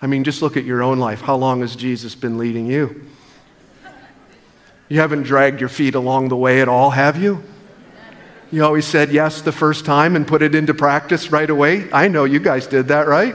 [0.02, 1.20] I mean, just look at your own life.
[1.20, 3.06] How long has Jesus been leading you?
[4.88, 7.42] You haven't dragged your feet along the way at all, have you?
[8.52, 11.90] You always said yes the first time and put it into practice right away.
[11.92, 13.34] I know you guys did that, right?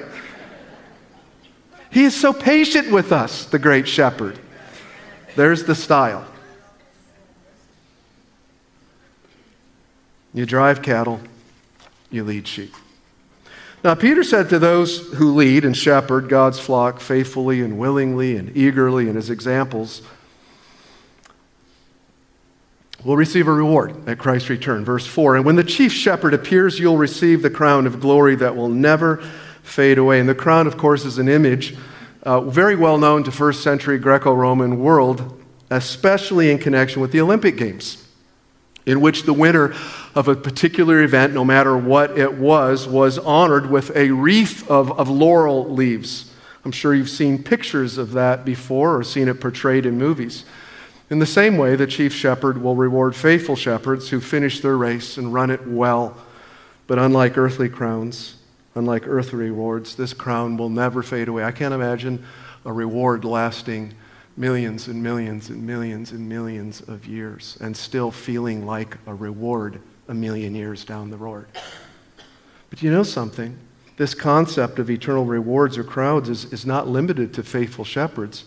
[1.89, 4.39] He is so patient with us, the great shepherd.
[5.35, 6.25] There's the style.
[10.33, 11.19] You drive cattle,
[12.09, 12.73] you lead sheep.
[13.83, 18.55] Now, Peter said to those who lead and shepherd God's flock faithfully and willingly and
[18.55, 20.01] eagerly in his examples,
[23.03, 24.85] will receive a reward at Christ's return.
[24.85, 28.55] Verse 4 And when the chief shepherd appears, you'll receive the crown of glory that
[28.55, 29.17] will never
[29.63, 30.19] fade away.
[30.19, 31.75] And the crown, of course, is an image
[32.23, 37.21] uh, very well known to first century Greco Roman world, especially in connection with the
[37.21, 38.07] Olympic Games,
[38.85, 39.73] in which the winner
[40.13, 44.91] of a particular event, no matter what it was, was honored with a wreath of,
[44.99, 46.31] of laurel leaves.
[46.63, 50.45] I'm sure you've seen pictures of that before or seen it portrayed in movies.
[51.11, 55.17] In the same way, the chief shepherd will reward faithful shepherds who finish their race
[55.17, 56.15] and run it well.
[56.87, 58.37] But unlike earthly crowns,
[58.75, 61.43] unlike earthly rewards, this crown will never fade away.
[61.43, 62.23] I can't imagine
[62.63, 63.93] a reward lasting
[64.37, 69.81] millions and millions and millions and millions of years and still feeling like a reward
[70.07, 71.45] a million years down the road.
[72.69, 73.57] But you know something?
[73.97, 78.45] This concept of eternal rewards or crowds is, is not limited to faithful shepherds.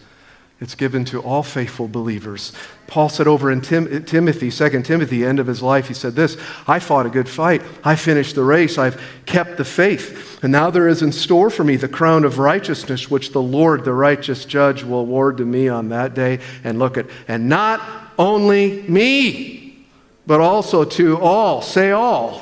[0.64, 2.50] It's given to all faithful believers.
[2.86, 6.38] Paul said over in Tim- Timothy, 2 Timothy, end of his life, he said this
[6.66, 7.60] I fought a good fight.
[7.84, 8.78] I finished the race.
[8.78, 10.42] I've kept the faith.
[10.42, 13.84] And now there is in store for me the crown of righteousness, which the Lord,
[13.84, 16.40] the righteous judge, will award to me on that day.
[16.64, 17.82] And look at, and not
[18.18, 19.84] only me,
[20.26, 22.38] but also to all, say all,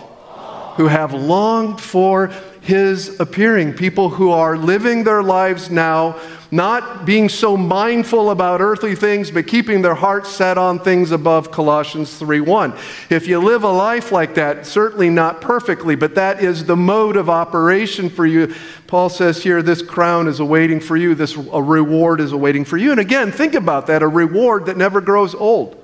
[0.76, 2.32] who have longed for
[2.62, 3.74] his appearing.
[3.74, 6.18] People who are living their lives now
[6.52, 11.50] not being so mindful about earthly things, but keeping their hearts set on things above
[11.50, 12.74] Colossians 3:1.
[13.10, 17.16] If you live a life like that, certainly not perfectly, but that is the mode
[17.16, 18.54] of operation for you.
[18.86, 22.76] Paul says here, this crown is awaiting for you, this a reward is awaiting for
[22.76, 22.90] you.
[22.90, 25.81] And again, think about that, a reward that never grows old.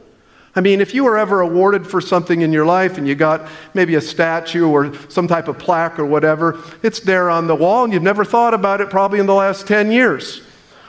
[0.59, 3.49] I mean, if you were ever awarded for something in your life and you got
[3.75, 7.85] maybe a statue or some type of plaque or whatever, it's there on the wall
[7.85, 10.43] and you've never thought about it probably in the last 10 years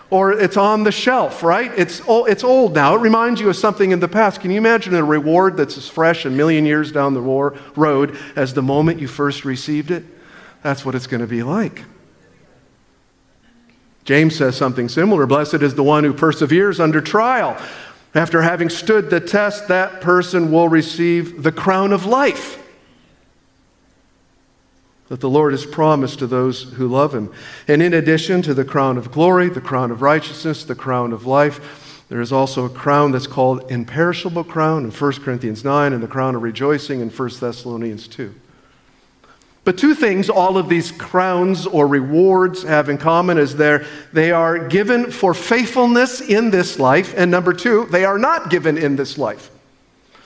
[0.09, 1.71] or it's on the shelf, right?
[1.77, 2.95] It's, it's old now.
[2.95, 4.41] It reminds you of something in the past.
[4.41, 8.55] Can you imagine a reward that's as fresh a million years down the road as
[8.55, 10.03] the moment you first received it?
[10.63, 11.83] That's what it's going to be like.
[14.03, 17.55] James says something similar Blessed is the one who perseveres under trial.
[18.15, 22.59] After having stood the test, that person will receive the crown of life
[25.09, 27.33] that the Lord has promised to those who love him.
[27.67, 31.25] And in addition to the crown of glory, the crown of righteousness, the crown of
[31.25, 36.01] life, there is also a crown that's called imperishable crown in 1 Corinthians 9 and
[36.01, 38.33] the crown of rejoicing in 1 Thessalonians 2.
[39.69, 44.31] But two things all of these crowns or rewards have in common is they they
[44.31, 48.95] are given for faithfulness in this life, and number two, they are not given in
[48.95, 49.51] this life.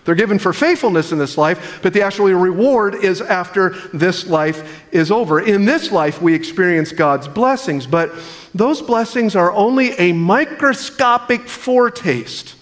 [0.06, 4.82] They're given for faithfulness in this life, but the actual reward is after this life
[4.94, 5.42] is over.
[5.42, 8.14] In this life, we experience God's blessings, but
[8.56, 12.56] those blessings are only a microscopic foretaste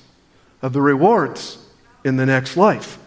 [0.64, 1.60] of the rewards
[2.04, 2.98] in the next life.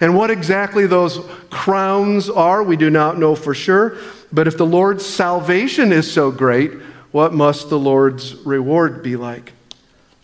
[0.00, 3.98] And what exactly those crowns are, we do not know for sure.
[4.32, 6.72] But if the Lord's salvation is so great,
[7.12, 9.52] what must the Lord's reward be like?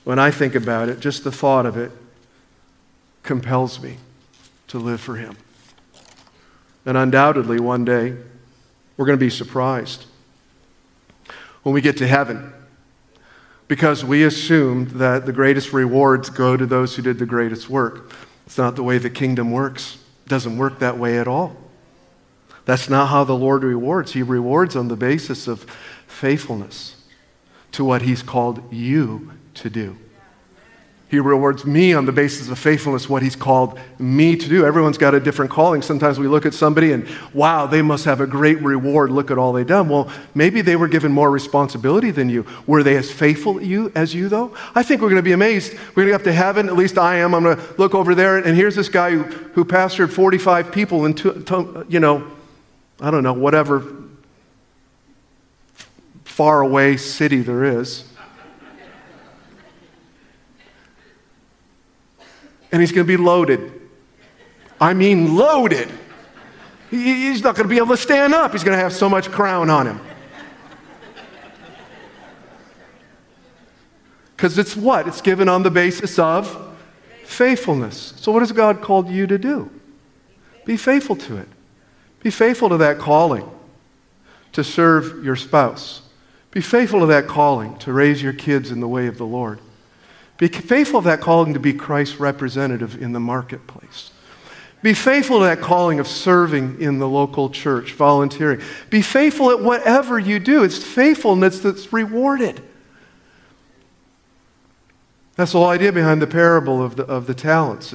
[0.04, 1.90] When I think about it, just the thought of it
[3.22, 3.98] compels me
[4.68, 5.36] to live for Him.
[6.86, 8.16] And undoubtedly, one day,
[8.96, 10.06] we're going to be surprised
[11.64, 12.52] when we get to heaven
[13.68, 18.12] because we assumed that the greatest rewards go to those who did the greatest work.
[18.46, 21.56] It's not the way the kingdom works, it doesn't work that way at all.
[22.64, 24.12] That's not how the Lord rewards.
[24.12, 25.64] He rewards on the basis of
[26.06, 26.96] faithfulness
[27.72, 29.96] to what He's called you to do.
[31.08, 34.66] He rewards me on the basis of faithfulness, what He's called me to do.
[34.66, 35.80] Everyone's got a different calling.
[35.80, 39.10] Sometimes we look at somebody and, wow, they must have a great reward.
[39.10, 39.88] Look at all they've done.
[39.88, 42.44] Well, maybe they were given more responsibility than you.
[42.66, 44.56] Were they as faithful you, as you, though?
[44.74, 45.74] I think we're going to be amazed.
[45.94, 47.36] We're going to get up to heaven, at least I am.
[47.36, 51.06] I'm going to look over there, and here's this guy who, who pastored 45 people
[51.06, 51.16] in,
[51.88, 52.26] you know,
[53.00, 53.84] I don't know, whatever
[56.24, 58.04] far away city there is.
[62.72, 63.72] And he's going to be loaded.
[64.80, 65.90] I mean, loaded.
[66.90, 68.52] He's not going to be able to stand up.
[68.52, 70.00] He's going to have so much crown on him.
[74.36, 75.08] Because it's what?
[75.08, 76.76] It's given on the basis of
[77.24, 78.14] faithfulness.
[78.16, 79.70] So, what has God called you to do?
[80.64, 81.48] Be faithful to it.
[82.22, 83.48] Be faithful to that calling
[84.52, 86.02] to serve your spouse.
[86.50, 89.60] Be faithful to that calling to raise your kids in the way of the Lord.
[90.38, 94.10] Be faithful to that calling to be Christ's representative in the marketplace.
[94.82, 98.60] Be faithful to that calling of serving in the local church, volunteering.
[98.90, 100.62] Be faithful at whatever you do.
[100.62, 102.62] It's faithfulness that's rewarded.
[105.36, 107.94] That's the whole idea behind the parable of the, of the talents.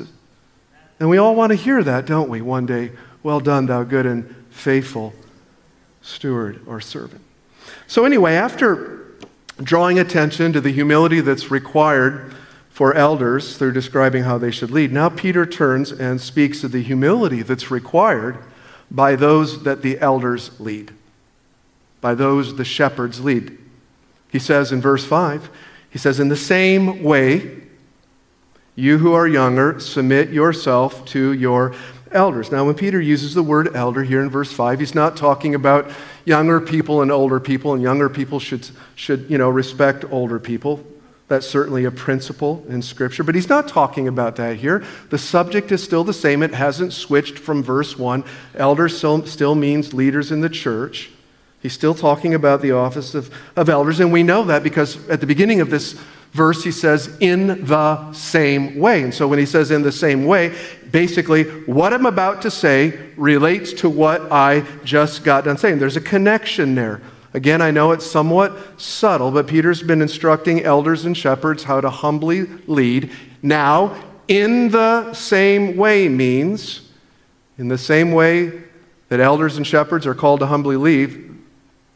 [0.99, 2.41] And we all want to hear that, don't we?
[2.41, 2.91] One day,
[3.23, 5.13] well done, thou good and faithful
[6.01, 7.21] steward or servant.
[7.87, 9.00] So, anyway, after
[9.63, 12.33] drawing attention to the humility that's required
[12.69, 14.91] for elders through describing how they should lead.
[14.91, 18.37] Now, Peter turns and speaks of the humility that's required
[18.89, 20.93] by those that the elders lead,
[21.99, 23.57] by those the shepherds lead.
[24.31, 25.49] He says in verse 5,
[25.89, 27.61] he says, In the same way,
[28.75, 31.75] you who are younger, submit yourself to your
[32.11, 32.51] elders.
[32.51, 35.89] Now, when Peter uses the word elder here in verse 5, he's not talking about
[36.25, 40.85] younger people and older people, and younger people should, should you know, respect older people.
[41.27, 44.83] That's certainly a principle in Scripture, but he's not talking about that here.
[45.11, 46.43] The subject is still the same.
[46.43, 48.25] It hasn't switched from verse 1.
[48.55, 51.09] Elders still, still means leaders in the church.
[51.61, 55.21] He's still talking about the office of, of elders, and we know that because at
[55.21, 55.97] the beginning of this
[56.31, 59.03] verse he says, in the same way.
[59.03, 60.55] And so when he says in the same way,
[60.91, 65.79] basically what I'm about to say relates to what I just got done saying.
[65.79, 67.01] There's a connection there.
[67.33, 71.89] Again, I know it's somewhat subtle, but Peter's been instructing elders and shepherds how to
[71.89, 73.11] humbly lead.
[73.41, 73.95] Now,
[74.27, 76.89] in the same way means,
[77.57, 78.63] in the same way
[79.07, 81.37] that elders and shepherds are called to humbly lead,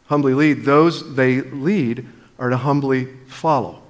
[0.07, 2.05] humbly lead, those they lead
[2.39, 3.81] are to humbly follow.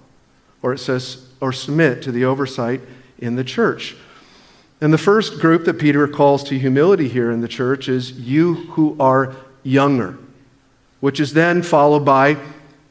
[0.66, 2.82] Or it says, or submit to the oversight
[3.18, 3.96] in the church.
[4.82, 8.56] And the first group that Peter calls to humility here in the church is you
[8.72, 10.18] who are younger
[11.06, 12.36] which is then followed by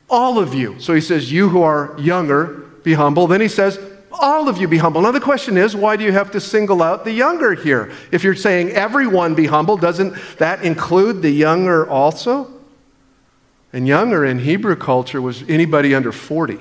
[0.09, 0.79] all of you.
[0.79, 3.27] So he says, You who are younger, be humble.
[3.27, 3.77] Then he says,
[4.13, 5.03] all of you be humble.
[5.03, 7.91] Now, the question is, why do you have to single out the younger here?
[8.13, 12.49] If you're saying everyone be humble, doesn't that include the younger also?
[13.73, 16.61] And younger in Hebrew culture was anybody under 40.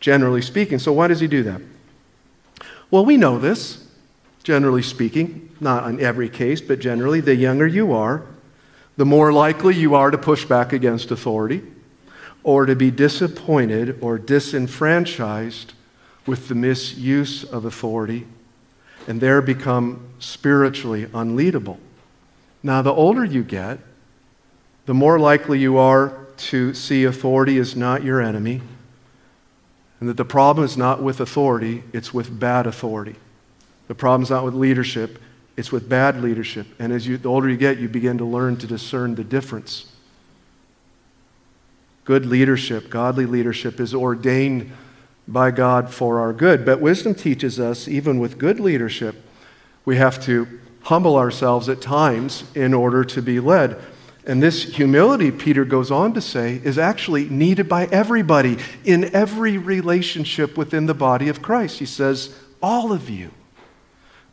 [0.00, 0.78] Generally speaking.
[0.78, 1.60] So, why does he do that?
[2.90, 3.86] Well, we know this
[4.42, 8.24] generally speaking, not in every case, but generally, the younger you are,
[8.96, 11.62] the more likely you are to push back against authority
[12.42, 15.74] or to be disappointed or disenfranchised
[16.26, 18.26] with the misuse of authority
[19.08, 21.78] and there become spiritually unleadable.
[22.62, 23.78] Now, the older you get,
[24.86, 28.60] the more likely you are to see authority as not your enemy,
[30.00, 33.16] and that the problem is not with authority, it's with bad authority.
[33.88, 35.18] The problem's not with leadership,
[35.56, 36.66] it's with bad leadership.
[36.78, 39.90] And as you, the older you get, you begin to learn to discern the difference.
[42.04, 44.72] Good leadership, godly leadership, is ordained
[45.26, 46.64] by God for our good.
[46.64, 49.16] But wisdom teaches us, even with good leadership,
[49.84, 50.46] we have to
[50.82, 53.78] humble ourselves at times in order to be led.
[54.28, 59.56] And this humility, Peter goes on to say, is actually needed by everybody in every
[59.56, 61.78] relationship within the body of Christ.
[61.78, 63.30] He says, All of you.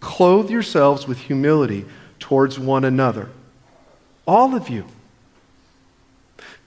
[0.01, 1.85] Clothe yourselves with humility
[2.19, 3.29] towards one another.
[4.27, 4.85] All of you.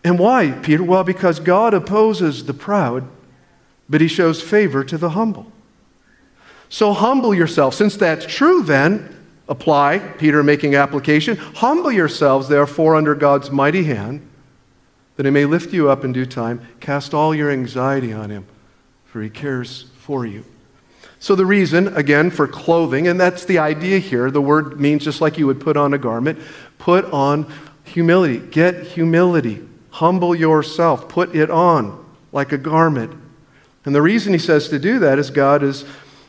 [0.02, 0.82] And why, Peter?
[0.82, 3.06] Well, because God opposes the proud,
[3.90, 5.52] but he shows favor to the humble.
[6.70, 7.74] So humble yourself.
[7.74, 9.17] Since that's true, then,
[9.48, 11.36] apply, Peter making application.
[11.36, 14.28] Humble yourselves, therefore, under God's mighty hand,
[15.16, 16.66] that he may lift you up in due time.
[16.80, 18.46] Cast all your anxiety on him,
[19.04, 20.44] for he cares for you.
[21.20, 25.20] So, the reason, again, for clothing, and that's the idea here, the word means just
[25.20, 26.38] like you would put on a garment,
[26.78, 28.38] put on humility.
[28.38, 29.66] Get humility.
[29.90, 31.08] Humble yourself.
[31.08, 33.12] Put it on like a garment.
[33.84, 35.84] And the reason he says to do that is God is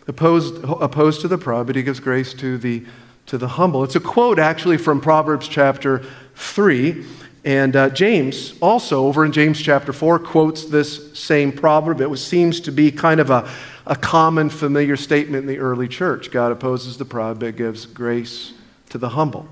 [0.08, 2.86] opposed, opposed to the proud, but he gives grace to the,
[3.30, 3.84] to the humble.
[3.84, 6.04] It's a quote actually from Proverbs chapter
[6.34, 7.06] 3.
[7.46, 12.02] And uh, James, also over in James chapter 4, quotes this same proverb.
[12.02, 13.48] It was, seems to be kind of a,
[13.86, 18.54] a common familiar statement in the early church God opposes the proud, but gives grace
[18.90, 19.48] to the humble.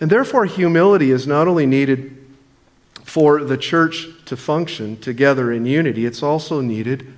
[0.00, 2.16] And therefore, humility is not only needed
[3.04, 7.14] for the church to function together in unity, it's also needed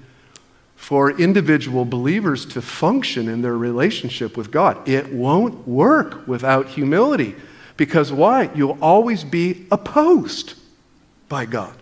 [0.78, 4.88] for individual believers to function in their relationship with God.
[4.88, 7.34] It won't work without humility.
[7.76, 8.48] Because why?
[8.54, 10.54] You'll always be opposed
[11.28, 11.76] by God.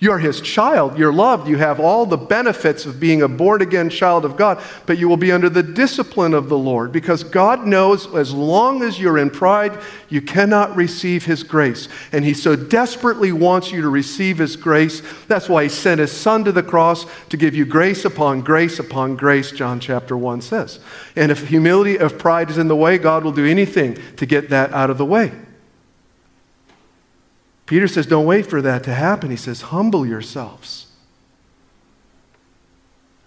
[0.00, 0.96] You're his child.
[0.96, 1.48] You're loved.
[1.48, 5.08] You have all the benefits of being a born again child of God, but you
[5.08, 9.18] will be under the discipline of the Lord because God knows as long as you're
[9.18, 9.76] in pride,
[10.08, 11.88] you cannot receive his grace.
[12.12, 15.02] And he so desperately wants you to receive his grace.
[15.26, 18.78] That's why he sent his son to the cross to give you grace upon grace
[18.78, 20.78] upon grace, John chapter 1 says.
[21.16, 24.50] And if humility of pride is in the way, God will do anything to get
[24.50, 25.32] that out of the way.
[27.68, 29.30] Peter says, Don't wait for that to happen.
[29.30, 30.86] He says, Humble yourselves.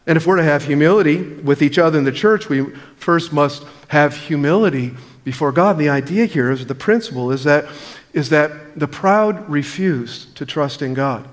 [0.07, 2.65] And if we're to have humility with each other in the church, we
[2.97, 5.77] first must have humility before God.
[5.77, 7.65] The idea here is the principle is that,
[8.13, 11.27] is that the proud refuse to trust in God,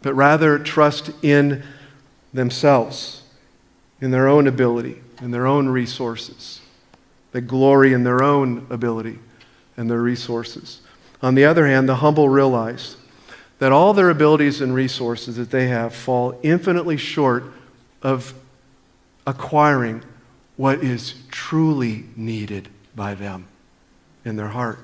[0.00, 1.62] but rather trust in
[2.32, 3.22] themselves,
[4.00, 6.62] in their own ability, in their own resources.
[7.32, 9.18] They glory in their own ability
[9.76, 10.80] and their resources.
[11.22, 12.96] On the other hand, the humble realize
[13.58, 17.44] that all their abilities and resources that they have fall infinitely short
[18.02, 18.34] of
[19.26, 20.02] acquiring
[20.56, 23.46] what is truly needed by them
[24.24, 24.78] in their heart.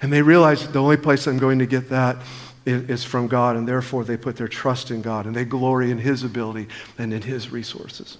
[0.00, 2.16] And they realize the only place I'm going to get that
[2.64, 5.98] is from God, and therefore they put their trust in God and they glory in
[5.98, 8.18] His ability and in His resources.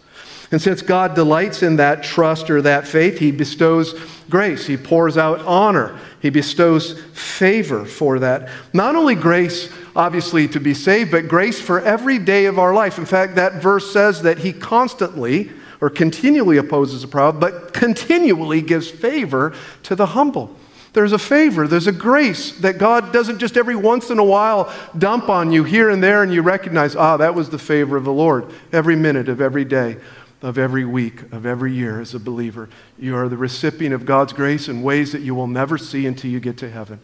[0.51, 3.95] And since God delights in that trust or that faith, He bestows
[4.29, 4.67] grace.
[4.67, 5.99] He pours out honor.
[6.23, 8.49] He bestows favor for that.
[8.73, 12.97] Not only grace, obviously, to be saved, but grace for every day of our life.
[12.97, 15.51] In fact, that verse says that He constantly
[15.81, 19.53] or continually opposes the proud, but continually gives favor
[19.83, 20.57] to the humble.
[20.93, 24.73] There's a favor, there's a grace that God doesn't just every once in a while
[24.97, 28.05] dump on you here and there and you recognize, ah, that was the favor of
[28.05, 29.97] the Lord every minute of every day
[30.43, 32.69] of every week, of every year as a believer.
[32.99, 36.31] You are the recipient of God's grace in ways that you will never see until
[36.31, 37.01] you get to heaven.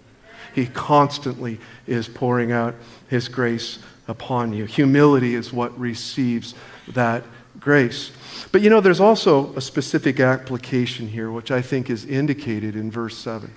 [0.54, 2.74] He constantly is pouring out
[3.08, 3.78] His grace
[4.08, 4.64] upon you.
[4.64, 6.54] Humility is what receives
[6.88, 7.22] that
[7.60, 8.10] grace.
[8.50, 12.90] But you know, there's also a specific application here, which I think is indicated in
[12.90, 13.52] verse 7,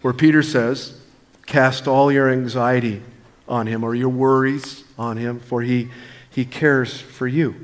[0.00, 1.00] where Peter says,
[1.46, 3.02] Cast all your anxiety
[3.48, 5.88] on him or your worries on him, for he,
[6.28, 7.54] he cares for you.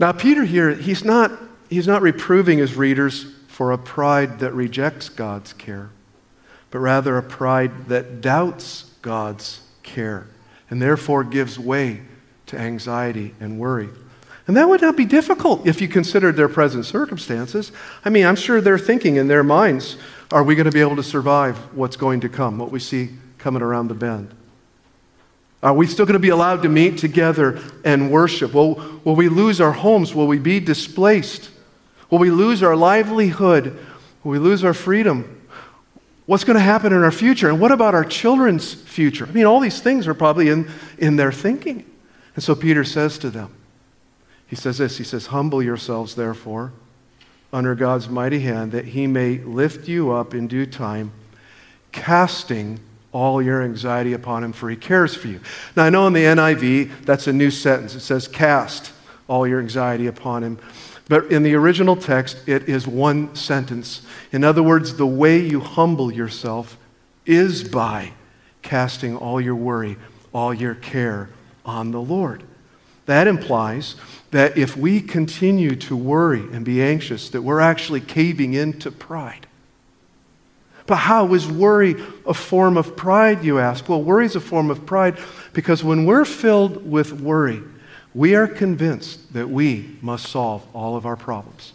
[0.00, 1.30] Now, Peter here, he's not,
[1.68, 5.90] he's not reproving his readers for a pride that rejects God's care,
[6.70, 10.26] but rather a pride that doubts God's care
[10.70, 12.00] and therefore gives way
[12.46, 13.90] to anxiety and worry.
[14.46, 17.70] And that would not be difficult if you considered their present circumstances.
[18.02, 19.98] I mean, I'm sure they're thinking in their minds,
[20.32, 23.10] are we going to be able to survive what's going to come, what we see
[23.36, 24.34] coming around the bend?
[25.62, 28.54] Are we still going to be allowed to meet together and worship?
[28.54, 30.14] Will, will we lose our homes?
[30.14, 31.50] Will we be displaced?
[32.08, 33.78] Will we lose our livelihood?
[34.24, 35.36] Will we lose our freedom?
[36.24, 37.48] What's going to happen in our future?
[37.48, 39.26] And what about our children's future?
[39.26, 41.84] I mean, all these things are probably in, in their thinking.
[42.34, 43.52] And so Peter says to them,
[44.46, 46.72] he says this, he says, Humble yourselves, therefore,
[47.52, 51.12] under God's mighty hand, that he may lift you up in due time,
[51.92, 52.80] casting
[53.12, 55.40] all your anxiety upon him, for he cares for you.
[55.76, 57.94] Now, I know in the NIV, that's a new sentence.
[57.94, 58.92] It says, cast
[59.28, 60.58] all your anxiety upon him.
[61.08, 64.02] But in the original text, it is one sentence.
[64.30, 66.76] In other words, the way you humble yourself
[67.26, 68.12] is by
[68.62, 69.96] casting all your worry,
[70.32, 71.30] all your care
[71.64, 72.44] on the Lord.
[73.06, 73.96] That implies
[74.30, 79.48] that if we continue to worry and be anxious, that we're actually caving into pride.
[80.90, 81.94] But how is worry
[82.26, 83.88] a form of pride, you ask?
[83.88, 85.18] Well, worry is a form of pride
[85.52, 87.62] because when we're filled with worry,
[88.12, 91.74] we are convinced that we must solve all of our problems.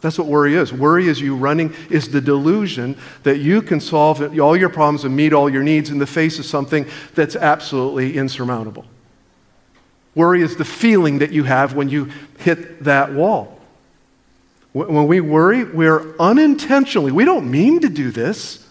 [0.00, 0.72] That's what worry is.
[0.72, 5.14] Worry is you running, is the delusion that you can solve all your problems and
[5.14, 8.84] meet all your needs in the face of something that's absolutely insurmountable.
[10.16, 13.53] Worry is the feeling that you have when you hit that wall.
[14.74, 18.68] When we worry, we're unintentionally, we don't mean to do this,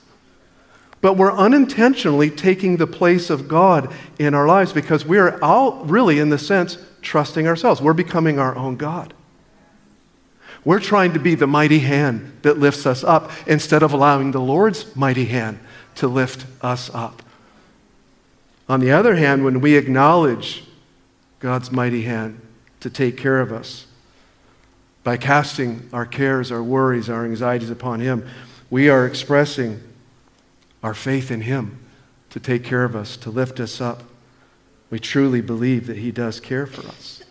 [1.00, 6.20] but we're unintentionally taking the place of God in our lives because we're out, really,
[6.20, 7.82] in the sense, trusting ourselves.
[7.82, 9.14] We're becoming our own God.
[10.66, 14.42] We're trying to be the mighty hand that lifts us up instead of allowing the
[14.42, 15.60] Lord's mighty hand
[15.96, 17.24] to lift us up.
[18.68, 20.66] On the other hand, when we acknowledge
[21.40, 22.42] God's mighty hand
[22.82, 23.88] to take care of us,
[25.04, 28.28] by casting our cares, our worries, our anxieties upon Him,
[28.70, 29.82] we are expressing
[30.82, 31.80] our faith in Him
[32.30, 34.04] to take care of us, to lift us up.
[34.90, 37.24] We truly believe that He does care for us.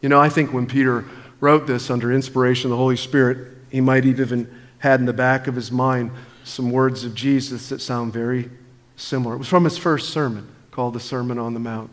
[0.00, 1.04] You know, I think when Peter
[1.40, 5.12] wrote this under inspiration of the Holy Spirit, he might have even had in the
[5.12, 6.10] back of his mind
[6.44, 8.50] some words of Jesus that sound very
[8.96, 9.34] similar.
[9.34, 11.90] It was from his first sermon called the Sermon on the Mount.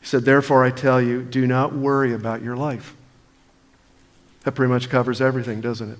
[0.00, 2.94] He said, Therefore, I tell you, do not worry about your life
[4.42, 5.98] that pretty much covers everything, doesn't it?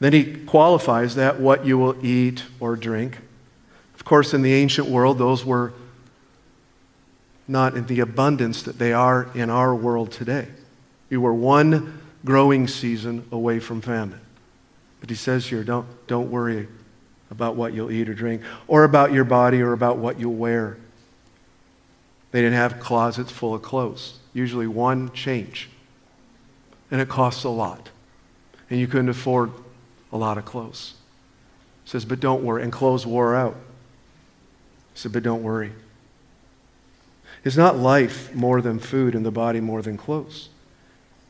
[0.00, 3.18] Then he qualifies that what you will eat or drink.
[3.94, 5.72] Of course, in the ancient world, those were
[7.46, 10.48] not in the abundance that they are in our world today.
[11.10, 14.20] You were one growing season away from famine.
[15.00, 16.66] But he says here, don't, don't worry
[17.30, 20.76] about what you'll eat or drink, or about your body, or about what you'll wear.
[22.30, 25.68] They didn't have closets full of clothes, usually one change
[26.94, 27.90] and it costs a lot.
[28.70, 29.50] And you couldn't afford
[30.12, 30.94] a lot of clothes.
[31.82, 32.62] He says, but don't worry.
[32.62, 33.56] And clothes wore out.
[34.92, 35.72] He said, but don't worry.
[37.42, 40.50] Is not life more than food and the body more than clothes?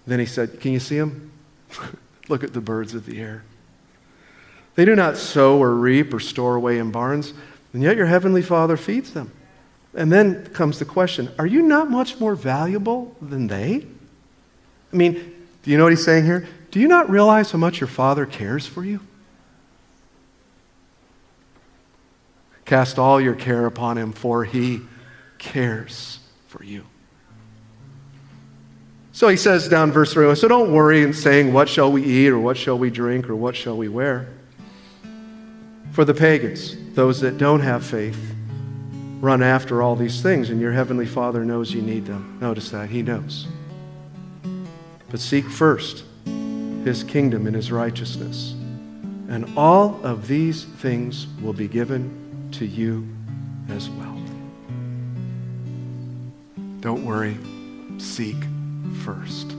[0.07, 1.33] Then he said, Can you see them?
[2.29, 3.43] Look at the birds of the air.
[4.75, 7.33] They do not sow or reap or store away in barns,
[7.73, 9.33] and yet your heavenly Father feeds them.
[9.95, 13.87] And then comes the question Are you not much more valuable than they?
[14.93, 15.34] I mean,
[15.65, 16.47] do you know what he's saying here?
[16.71, 19.01] Do you not realize how much your Father cares for you?
[22.67, 24.81] Cast all your care upon him, for he
[25.39, 26.85] cares for you.
[29.13, 32.29] So he says down verse 3 So don't worry in saying, What shall we eat,
[32.29, 34.29] or what shall we drink, or what shall we wear?
[35.93, 38.35] For the pagans, those that don't have faith,
[39.21, 42.37] run after all these things, and your heavenly Father knows you need them.
[42.41, 42.91] Notice that.
[42.91, 43.47] He knows.
[45.15, 48.51] But seek first his kingdom and his righteousness,
[49.29, 53.07] and all of these things will be given to you
[53.69, 54.21] as well.
[56.81, 57.37] Don't worry,
[57.99, 58.35] seek
[59.05, 59.51] first.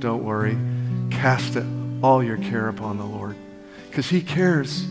[0.00, 0.56] Don't worry,
[1.10, 1.58] cast
[2.02, 3.36] all your care upon the Lord,
[3.90, 4.86] because he cares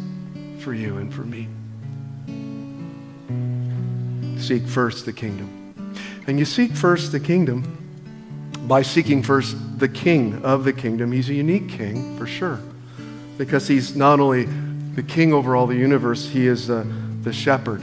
[0.60, 1.48] for you and for me.
[4.40, 5.84] Seek first the kingdom.
[6.28, 7.82] And you seek first the kingdom
[8.68, 11.12] by seeking first the king of the kingdom.
[11.12, 12.60] He's a unique king, for sure,
[13.38, 14.46] because he's not only
[14.96, 16.88] the king over all the universe, he is the,
[17.22, 17.82] the shepherd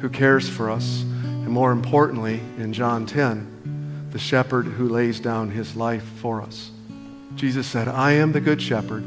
[0.00, 1.02] who cares for us.
[1.02, 6.70] And more importantly, in John 10, the shepherd who lays down his life for us.
[7.34, 9.04] Jesus said, I am the good shepherd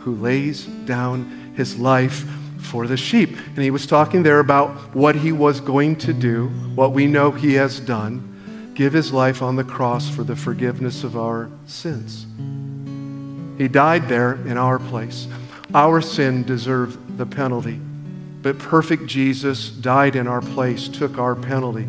[0.00, 2.24] who lays down his life
[2.58, 3.36] for the sheep.
[3.46, 7.30] And he was talking there about what he was going to do, what we know
[7.30, 8.29] he has done
[8.74, 12.26] give his life on the cross for the forgiveness of our sins.
[13.58, 15.28] He died there in our place.
[15.74, 17.80] Our sin deserved the penalty,
[18.42, 21.86] but perfect Jesus died in our place, took our penalty,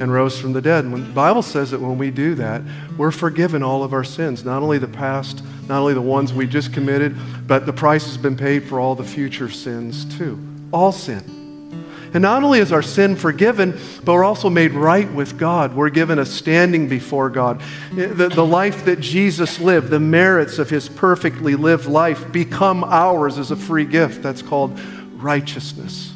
[0.00, 0.84] and rose from the dead.
[0.84, 2.62] And the Bible says that when we do that,
[2.98, 6.46] we're forgiven all of our sins, not only the past, not only the ones we
[6.46, 7.16] just committed,
[7.46, 10.38] but the price has been paid for all the future sins too.
[10.72, 11.41] All sin.
[12.14, 15.74] And not only is our sin forgiven, but we're also made right with God.
[15.74, 17.62] We're given a standing before God.
[17.94, 23.38] The, the life that Jesus lived, the merits of his perfectly lived life, become ours
[23.38, 24.22] as a free gift.
[24.22, 24.78] That's called
[25.14, 26.12] righteousness.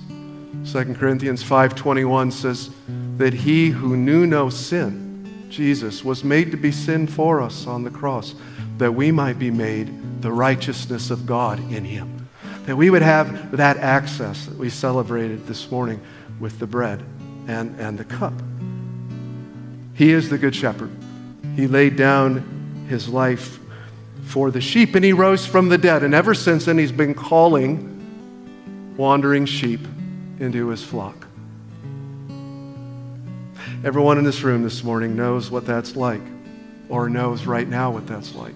[0.70, 2.70] 2 Corinthians 5:21 says
[3.16, 7.84] that he who knew no sin, Jesus, was made to be sin for us on
[7.84, 8.34] the cross,
[8.76, 12.25] that we might be made the righteousness of God in him
[12.66, 16.00] that we would have that access that we celebrated this morning
[16.40, 17.02] with the bread
[17.46, 18.32] and, and the cup.
[19.94, 20.90] He is the good shepherd.
[21.54, 23.58] He laid down his life
[24.24, 26.02] for the sheep and he rose from the dead.
[26.02, 27.92] And ever since then, he's been calling
[28.96, 29.80] wandering sheep
[30.40, 31.26] into his flock.
[33.84, 36.22] Everyone in this room this morning knows what that's like
[36.88, 38.54] or knows right now what that's like.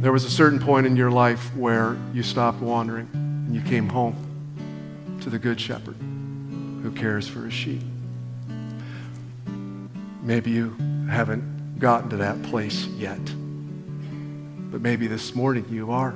[0.00, 3.88] There was a certain point in your life where you stopped wandering and you came
[3.88, 4.14] home
[5.22, 5.96] to the Good Shepherd
[6.82, 7.82] who cares for his sheep.
[10.22, 10.76] Maybe you
[11.10, 13.18] haven't gotten to that place yet,
[14.70, 16.14] but maybe this morning you are.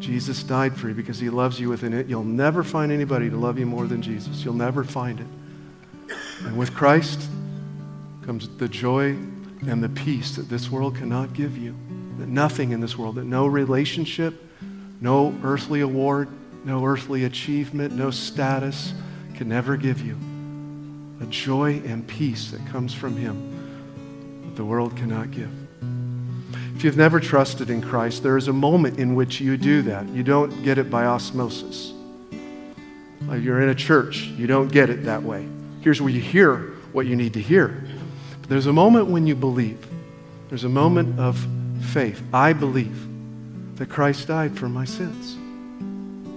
[0.00, 2.08] Jesus died for you because he loves you within it.
[2.08, 4.44] You'll never find anybody to love you more than Jesus.
[4.44, 6.16] You'll never find it.
[6.44, 7.28] And with Christ
[8.26, 11.76] comes the joy and the peace that this world cannot give you
[12.20, 14.34] that nothing in this world, that no relationship,
[15.00, 16.28] no earthly award,
[16.64, 18.92] no earthly achievement, no status
[19.34, 20.16] can ever give you.
[21.22, 25.50] A joy and peace that comes from Him that the world cannot give.
[26.76, 30.08] If you've never trusted in Christ, there is a moment in which you do that.
[30.08, 31.92] You don't get it by osmosis.
[33.22, 35.46] Like you're in a church, you don't get it that way.
[35.80, 37.86] Here's where you hear what you need to hear.
[38.40, 39.86] But there's a moment when you believe.
[40.48, 41.46] There's a moment of
[41.80, 42.22] faith.
[42.32, 43.08] I believe
[43.76, 45.36] that Christ died for my sins.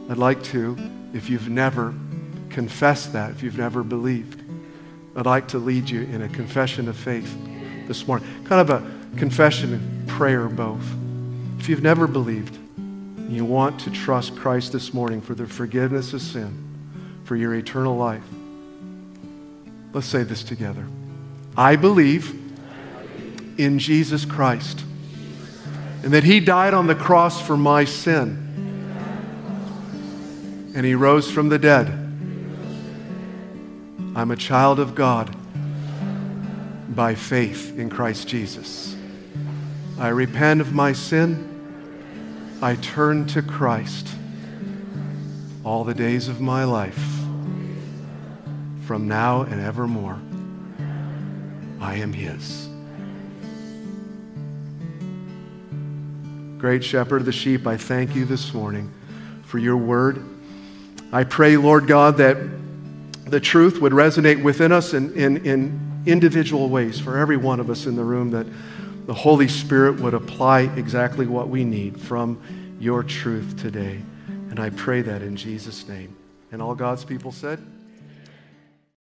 [0.10, 0.78] I'd like to,
[1.14, 1.94] if you've never
[2.50, 4.42] confessed that, if you've never believed,
[5.16, 7.36] I'd like to lead you in a confession of faith
[7.88, 8.28] this morning.
[8.46, 10.86] Kind of a confession and prayer both.
[11.60, 12.58] If you've never believed,
[13.30, 17.96] you want to trust Christ this morning for the forgiveness of sin, for your eternal
[17.96, 18.24] life,
[19.94, 20.86] let's say this together.
[21.56, 22.40] I believe
[23.58, 24.84] in Jesus Christ
[26.04, 28.40] and that he died on the cross for my sin.
[30.76, 31.88] And he rose from the dead.
[34.16, 35.34] I'm a child of God
[36.90, 38.96] by faith in Christ Jesus.
[39.98, 41.50] I repent of my sin.
[42.62, 44.10] I turn to Christ
[45.64, 47.22] all the days of my life.
[48.82, 50.20] From now and evermore,
[51.80, 52.73] I am His.
[56.64, 58.90] Great shepherd of the sheep, I thank you this morning
[59.44, 60.24] for your word.
[61.12, 62.38] I pray, Lord God, that
[63.26, 67.70] the truth would resonate within us in, in, in individual ways for every one of
[67.70, 68.48] us in the room, that
[69.08, 72.42] the Holy Spirit would apply exactly what we need from
[72.80, 74.02] your truth today.
[74.50, 76.16] And I pray that in Jesus' name.
[76.54, 77.60] And all God's people said,